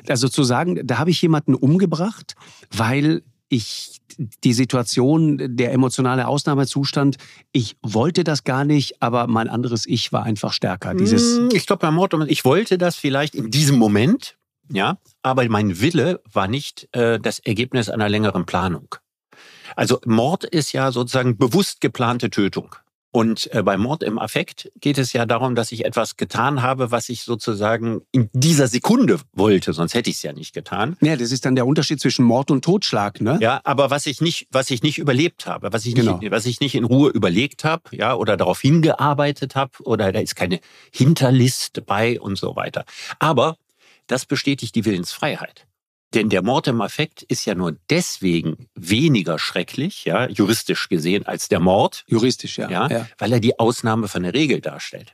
[0.07, 2.35] Also zu sagen, da habe ich jemanden umgebracht,
[2.71, 4.01] weil ich
[4.43, 7.17] die Situation, der emotionale Ausnahmezustand,
[7.51, 10.93] ich wollte das gar nicht, aber mein anderes Ich war einfach stärker.
[10.93, 14.37] Dieses hm, ich glaube, beim Mord, ich wollte das vielleicht in diesem Moment,
[14.71, 18.95] ja, aber mein Wille war nicht äh, das Ergebnis einer längeren Planung.
[19.75, 22.75] Also Mord ist ja sozusagen bewusst geplante Tötung.
[23.15, 26.91] Und äh, bei Mord im Affekt geht es ja darum, dass ich etwas getan habe,
[26.91, 30.97] was ich sozusagen in dieser Sekunde wollte, sonst hätte ich es ja nicht getan.
[30.99, 33.37] Ja, das ist dann der Unterschied zwischen Mord und Totschlag, ne?
[33.39, 36.19] Ja, aber was ich nicht, was ich nicht überlebt habe, was ich nicht, genau.
[36.29, 40.35] was ich nicht in Ruhe überlegt habe, ja, oder darauf hingearbeitet habe, oder da ist
[40.35, 40.59] keine
[40.91, 42.83] Hinterlist bei und so weiter.
[43.19, 43.55] Aber
[44.07, 45.65] das bestätigt die Willensfreiheit.
[46.15, 51.49] Denn der Mord im Affekt ist ja nur deswegen weniger schrecklich, ja, juristisch gesehen, als
[51.49, 52.05] der Mord.
[52.07, 52.69] Juristisch, ja.
[52.69, 53.07] ja, ja.
[53.17, 55.13] Weil er die Ausnahme von der Regel darstellt.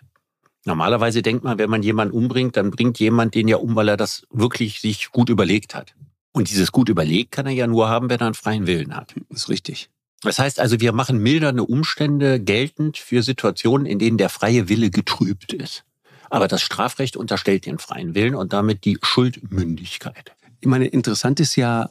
[0.64, 3.98] Normalerweise denkt man, wenn man jemanden umbringt, dann bringt jemand den ja um, weil er
[3.98, 5.96] das wirklich sich gut überlegt hat.
[6.34, 9.16] Und dieses gut überlegt kann er ja nur haben, wenn er einen freien Willen hat.
[9.30, 9.90] Das ist richtig.
[10.22, 14.92] Das heißt also, wir machen mildernde Umstände geltend für Situationen, in denen der freie Wille
[14.92, 15.84] getrübt ist.
[16.30, 20.32] Aber das Strafrecht unterstellt den freien Willen und damit die Schuldmündigkeit.
[20.62, 21.90] Ich meine, interessant ist ja,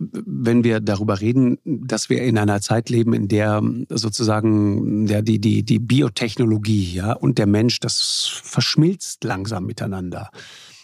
[0.00, 5.40] wenn wir darüber reden, dass wir in einer Zeit leben, in der sozusagen ja, die,
[5.40, 10.30] die, die Biotechnologie ja, und der Mensch, das verschmilzt langsam miteinander.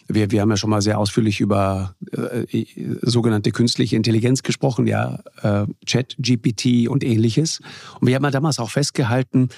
[0.06, 2.66] Wir, wir haben ja schon mal sehr ausführlich über äh,
[3.02, 7.60] sogenannte künstliche Intelligenz gesprochen, ja, äh, Chat, GPT und ähnliches.
[8.00, 9.48] Und wir haben ja damals auch festgehalten,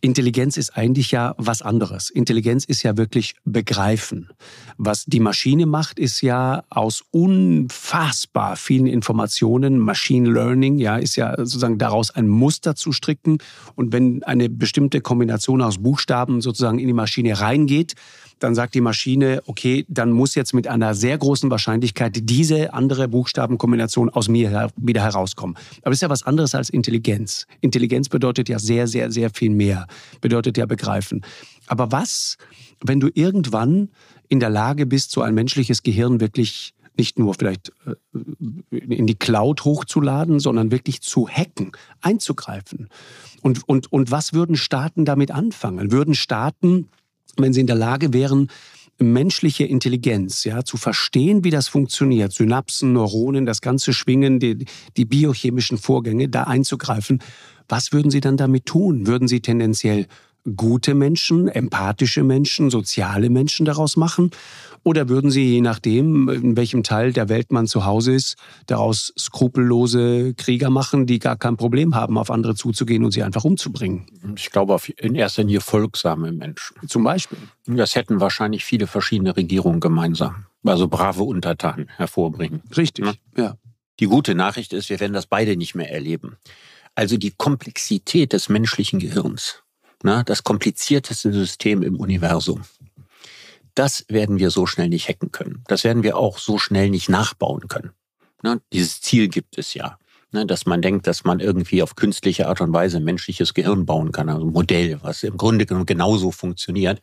[0.00, 2.10] Intelligenz ist eigentlich ja was anderes.
[2.10, 4.28] Intelligenz ist ja wirklich begreifen.
[4.76, 11.34] Was die Maschine macht, ist ja aus unfassbar vielen Informationen, Machine Learning, ja, ist ja
[11.36, 13.38] sozusagen daraus ein Muster zu stricken.
[13.74, 17.94] Und wenn eine bestimmte Kombination aus Buchstaben sozusagen in die Maschine reingeht,
[18.38, 23.08] dann sagt die Maschine, okay, dann muss jetzt mit einer sehr großen Wahrscheinlichkeit diese andere
[23.08, 25.56] Buchstabenkombination aus mir wieder herauskommen.
[25.82, 27.46] Aber das ist ja was anderes als Intelligenz.
[27.60, 29.86] Intelligenz bedeutet ja sehr, sehr, sehr viel mehr,
[30.20, 31.22] bedeutet ja begreifen.
[31.66, 32.36] Aber was,
[32.84, 33.90] wenn du irgendwann
[34.28, 39.14] in der Lage bist, so ein menschliches Gehirn wirklich nicht nur vielleicht äh, in die
[39.14, 41.72] Cloud hochzuladen, sondern wirklich zu hacken,
[42.02, 42.88] einzugreifen.
[43.40, 45.92] Und, und, und was würden Staaten damit anfangen?
[45.92, 46.88] Würden Staaten
[47.42, 48.48] wenn sie in der Lage wären,
[49.00, 54.66] menschliche Intelligenz, ja, zu verstehen, wie das funktioniert, Synapsen, Neuronen, das ganze Schwingen, die,
[54.96, 57.22] die biochemischen Vorgänge, da einzugreifen,
[57.68, 59.06] was würden Sie dann damit tun?
[59.06, 60.06] Würden Sie tendenziell
[60.50, 64.30] gute Menschen, empathische Menschen, soziale Menschen daraus machen?
[64.84, 68.36] Oder würden Sie, je nachdem, in welchem Teil der Welt man zu Hause ist,
[68.66, 73.44] daraus skrupellose Krieger machen, die gar kein Problem haben, auf andere zuzugehen und sie einfach
[73.44, 74.06] umzubringen?
[74.36, 76.76] Ich glaube in erster Linie folgsame Menschen.
[76.88, 77.38] Zum Beispiel?
[77.66, 80.46] Das hätten wahrscheinlich viele verschiedene Regierungen gemeinsam.
[80.64, 82.62] Also brave Untertanen hervorbringen.
[82.76, 83.14] Richtig, ja.
[83.36, 83.56] ja.
[84.00, 86.36] Die gute Nachricht ist, wir werden das beide nicht mehr erleben.
[86.94, 89.62] Also die Komplexität des menschlichen Gehirns
[90.02, 92.62] na, das komplizierteste System im Universum.
[93.74, 95.62] Das werden wir so schnell nicht hacken können.
[95.68, 97.92] Das werden wir auch so schnell nicht nachbauen können.
[98.42, 99.98] Na, dieses Ziel gibt es ja.
[100.30, 103.86] Ne, dass man denkt, dass man irgendwie auf künstliche Art und Weise ein menschliches Gehirn
[103.86, 107.00] bauen kann, also ein Modell, was im Grunde genommen genauso funktioniert.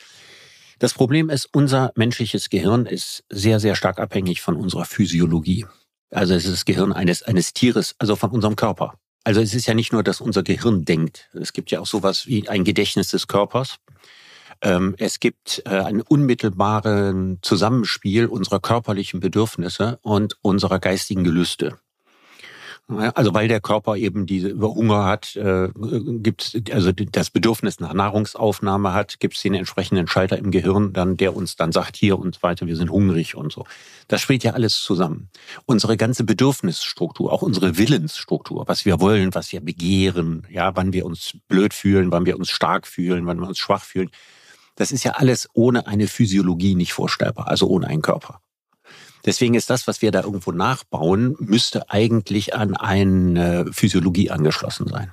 [0.77, 5.65] Das Problem ist, unser menschliches Gehirn ist sehr, sehr stark abhängig von unserer Physiologie.
[6.11, 8.93] Also es ist das Gehirn eines, eines Tieres, also von unserem Körper.
[9.25, 11.29] Also es ist ja nicht nur, dass unser Gehirn denkt.
[11.33, 13.77] Es gibt ja auch sowas wie ein Gedächtnis des Körpers.
[14.61, 21.79] Ähm, es gibt äh, ein unmittelbares Zusammenspiel unserer körperlichen Bedürfnisse und unserer geistigen Gelüste.
[22.87, 28.93] Also weil der Körper eben diese Hunger hat, äh, gibt also das Bedürfnis nach Nahrungsaufnahme
[28.93, 32.35] hat, gibt es den entsprechenden Schalter im Gehirn, dann der uns dann sagt hier und
[32.35, 33.65] so weiter, wir sind hungrig und so.
[34.07, 35.29] Das spielt ja alles zusammen.
[35.65, 41.07] Unsere ganze Bedürfnisstruktur, auch unsere Willensstruktur, was wir wollen, was wir begehren, ja, wann wir
[41.07, 44.11] uns blöd fühlen, wann wir uns stark fühlen, wann wir uns schwach fühlen,
[44.75, 48.41] das ist ja alles ohne eine Physiologie nicht vorstellbar, also ohne einen Körper.
[49.25, 55.11] Deswegen ist das, was wir da irgendwo nachbauen, müsste eigentlich an eine Physiologie angeschlossen sein.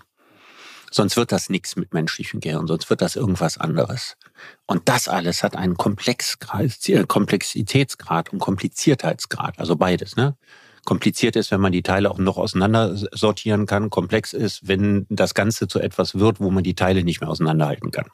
[0.90, 4.18] Sonst wird das nichts mit menschlichem Gehirn, sonst wird das irgendwas anderes.
[4.66, 10.16] Und das alles hat einen Komplexgrad, äh, Komplexitätsgrad und Kompliziertheitsgrad, also beides.
[10.16, 10.36] Ne?
[10.84, 13.88] Kompliziert ist, wenn man die Teile auch noch auseinander sortieren kann.
[13.88, 17.90] Komplex ist, wenn das Ganze zu etwas wird, wo man die Teile nicht mehr auseinanderhalten
[17.90, 18.08] kann.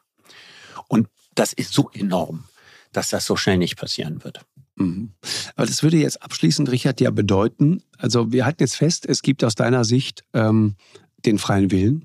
[0.87, 2.45] Und das ist so enorm,
[2.93, 4.45] dass das so schnell nicht passieren wird.
[4.79, 5.11] Mhm.
[5.57, 9.45] Aber das würde jetzt abschließend, Richard, ja bedeuten, also wir halten jetzt fest, es gibt
[9.45, 10.77] aus deiner Sicht ähm,
[11.25, 12.05] den freien Willen.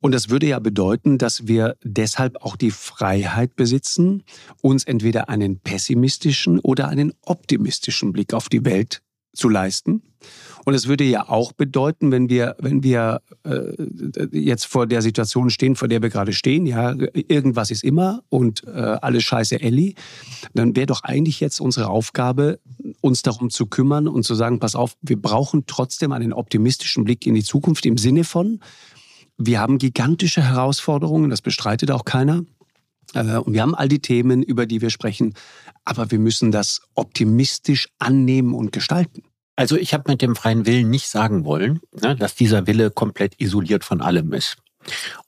[0.00, 4.22] Und das würde ja bedeuten, dass wir deshalb auch die Freiheit besitzen,
[4.62, 9.02] uns entweder einen pessimistischen oder einen optimistischen Blick auf die Welt
[9.32, 10.02] zu leisten.
[10.64, 13.72] Und es würde ja auch bedeuten, wenn wir, wenn wir äh,
[14.32, 18.64] jetzt vor der Situation stehen, vor der wir gerade stehen, ja, irgendwas ist immer und
[18.66, 19.94] äh, alles scheiße Elli,
[20.52, 22.60] dann wäre doch eigentlich jetzt unsere Aufgabe,
[23.00, 27.26] uns darum zu kümmern und zu sagen, pass auf, wir brauchen trotzdem einen optimistischen Blick
[27.26, 28.60] in die Zukunft im Sinne von,
[29.42, 32.44] wir haben gigantische Herausforderungen, das bestreitet auch keiner.
[33.14, 35.34] Äh, und wir haben all die Themen, über die wir sprechen,
[35.84, 39.22] aber wir müssen das optimistisch annehmen und gestalten.
[39.56, 43.34] Also ich habe mit dem freien Willen nicht sagen wollen, ne, dass dieser Wille komplett
[43.38, 44.56] isoliert von allem ist.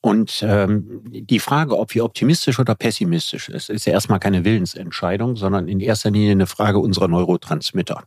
[0.01, 5.37] Und ähm, die Frage, ob wir optimistisch oder pessimistisch ist, ist ja erstmal keine Willensentscheidung,
[5.37, 8.05] sondern in erster Linie eine Frage unserer Neurotransmitter.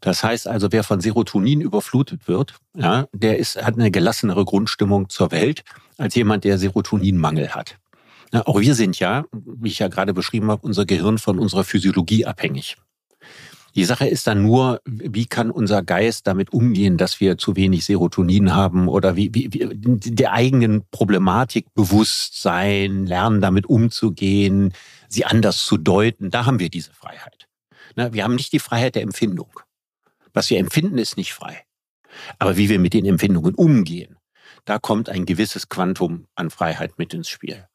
[0.00, 5.10] Das heißt also, wer von Serotonin überflutet wird, ja, der ist, hat eine gelassenere Grundstimmung
[5.10, 5.62] zur Welt
[5.98, 7.76] als jemand, der Serotoninmangel hat.
[8.32, 11.64] Ja, auch wir sind ja, wie ich ja gerade beschrieben habe, unser Gehirn von unserer
[11.64, 12.76] Physiologie abhängig.
[13.76, 17.84] Die Sache ist dann nur, wie kann unser Geist damit umgehen, dass wir zu wenig
[17.84, 24.72] Serotonin haben oder wie, wie, wie der eigenen Problematik bewusst sein, lernen damit umzugehen,
[25.08, 26.30] sie anders zu deuten.
[26.30, 27.48] Da haben wir diese Freiheit.
[27.96, 29.60] Ne, wir haben nicht die Freiheit der Empfindung.
[30.32, 31.62] Was wir empfinden, ist nicht frei.
[32.38, 34.16] Aber wie wir mit den Empfindungen umgehen,
[34.64, 37.66] da kommt ein gewisses Quantum an Freiheit mit ins Spiel.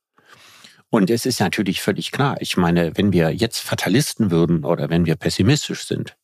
[0.89, 5.05] Und es ist natürlich völlig klar, ich meine, wenn wir jetzt Fatalisten würden oder wenn
[5.05, 6.15] wir pessimistisch sind,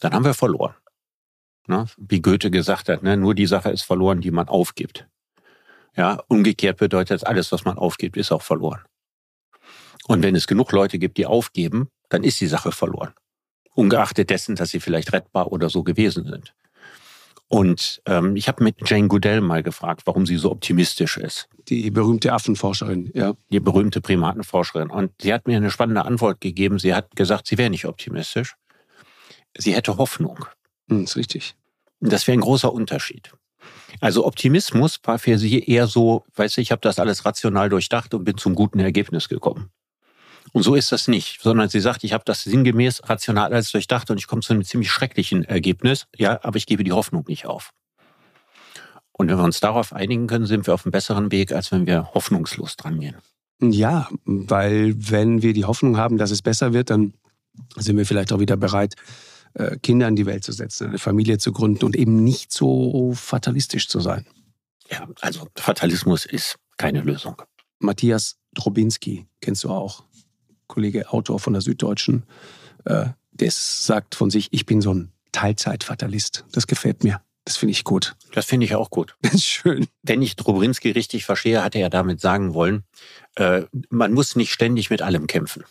[0.00, 0.74] dann haben wir verloren.
[1.66, 1.86] Ne?
[1.96, 3.16] Wie Goethe gesagt hat, ne?
[3.16, 5.06] nur die Sache ist verloren, die man aufgibt.
[5.96, 8.82] Ja, umgekehrt bedeutet alles, was man aufgibt, ist auch verloren.
[10.06, 13.12] Und wenn es genug Leute gibt, die aufgeben, dann ist die Sache verloren.
[13.74, 16.54] Ungeachtet dessen, dass sie vielleicht rettbar oder so gewesen sind.
[17.52, 21.50] Und ähm, ich habe mit Jane Goodell mal gefragt, warum sie so optimistisch ist.
[21.68, 23.34] Die berühmte Affenforscherin, ja.
[23.50, 24.88] Die berühmte Primatenforscherin.
[24.88, 26.78] Und sie hat mir eine spannende Antwort gegeben.
[26.78, 28.54] Sie hat gesagt, sie wäre nicht optimistisch.
[29.54, 30.46] Sie hätte Hoffnung.
[30.88, 31.54] Hm, ist richtig.
[32.00, 33.32] Das wäre ein großer Unterschied.
[34.00, 38.14] Also Optimismus war für sie eher so, weißt du, ich habe das alles rational durchdacht
[38.14, 39.68] und bin zum guten Ergebnis gekommen.
[40.52, 44.10] Und so ist das nicht, sondern sie sagt, ich habe das sinngemäß rational als durchdacht
[44.10, 47.46] und ich komme zu einem ziemlich schrecklichen Ergebnis, ja, aber ich gebe die Hoffnung nicht
[47.46, 47.72] auf.
[49.12, 51.86] Und wenn wir uns darauf einigen können, sind wir auf einem besseren Weg, als wenn
[51.86, 53.16] wir hoffnungslos dran gehen.
[53.60, 57.14] Ja, weil wenn wir die Hoffnung haben, dass es besser wird, dann
[57.76, 58.94] sind wir vielleicht auch wieder bereit,
[59.54, 63.12] äh, Kinder in die Welt zu setzen, eine Familie zu gründen und eben nicht so
[63.14, 64.26] fatalistisch zu sein.
[64.90, 67.40] Ja, also Fatalismus ist keine Lösung.
[67.78, 70.04] Matthias Drobinski kennst du auch.
[70.72, 72.22] Kollege Autor von der Süddeutschen,
[72.86, 76.46] äh, der sagt von sich, ich bin so ein Teilzeitfatalist.
[76.52, 77.20] Das gefällt mir.
[77.44, 78.14] Das finde ich gut.
[78.32, 79.16] Das finde ich auch gut.
[79.22, 79.86] Das ist schön.
[80.02, 82.84] Wenn ich Drobrinski richtig verstehe, hat er ja damit sagen wollen,
[83.36, 85.64] äh, man muss nicht ständig mit allem kämpfen.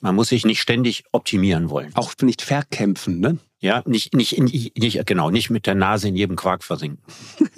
[0.00, 1.94] Man muss sich nicht ständig optimieren wollen.
[1.94, 3.38] Auch nicht verkämpfen, ne?
[3.58, 7.04] Ja, nicht, nicht, nicht, genau, nicht mit der Nase in jedem Quark versinken.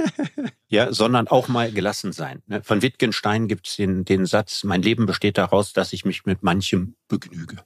[0.68, 2.42] ja, sondern auch mal gelassen sein.
[2.48, 2.60] Ne?
[2.64, 6.42] Von Wittgenstein gibt es den, den Satz, mein Leben besteht daraus, dass ich mich mit
[6.42, 7.58] manchem begnüge.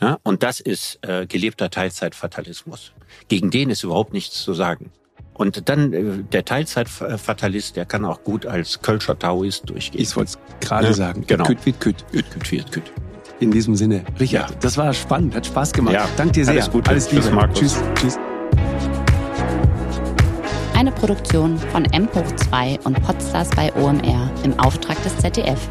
[0.00, 2.92] Ja, und das ist äh, gelebter Teilzeitfatalismus.
[3.28, 4.90] Gegen den ist überhaupt nichts zu sagen.
[5.32, 10.02] Und dann äh, der Teilzeitfatalist, der kann auch gut als Kölscher Taoist durchgehen.
[10.02, 11.24] Ich wollte es gerade ja, sagen.
[11.26, 11.44] Genau.
[11.44, 12.04] Küt, küt, küt.
[12.12, 12.92] Küt, küt, küt, küt.
[13.40, 14.56] In diesem Sinne, Richard, ja.
[14.60, 15.94] das war spannend, hat Spaß gemacht.
[15.94, 16.08] Ja.
[16.16, 16.54] Danke dir sehr.
[16.54, 16.90] Alles Gute.
[16.90, 17.22] Alles Liebe.
[17.22, 17.58] Tschüss, Markus.
[17.58, 17.82] Tschüss.
[17.94, 18.18] Tschüss.
[20.74, 25.68] Eine Produktion von M hoch 2 und Podstars bei OMR im Auftrag des ZDF.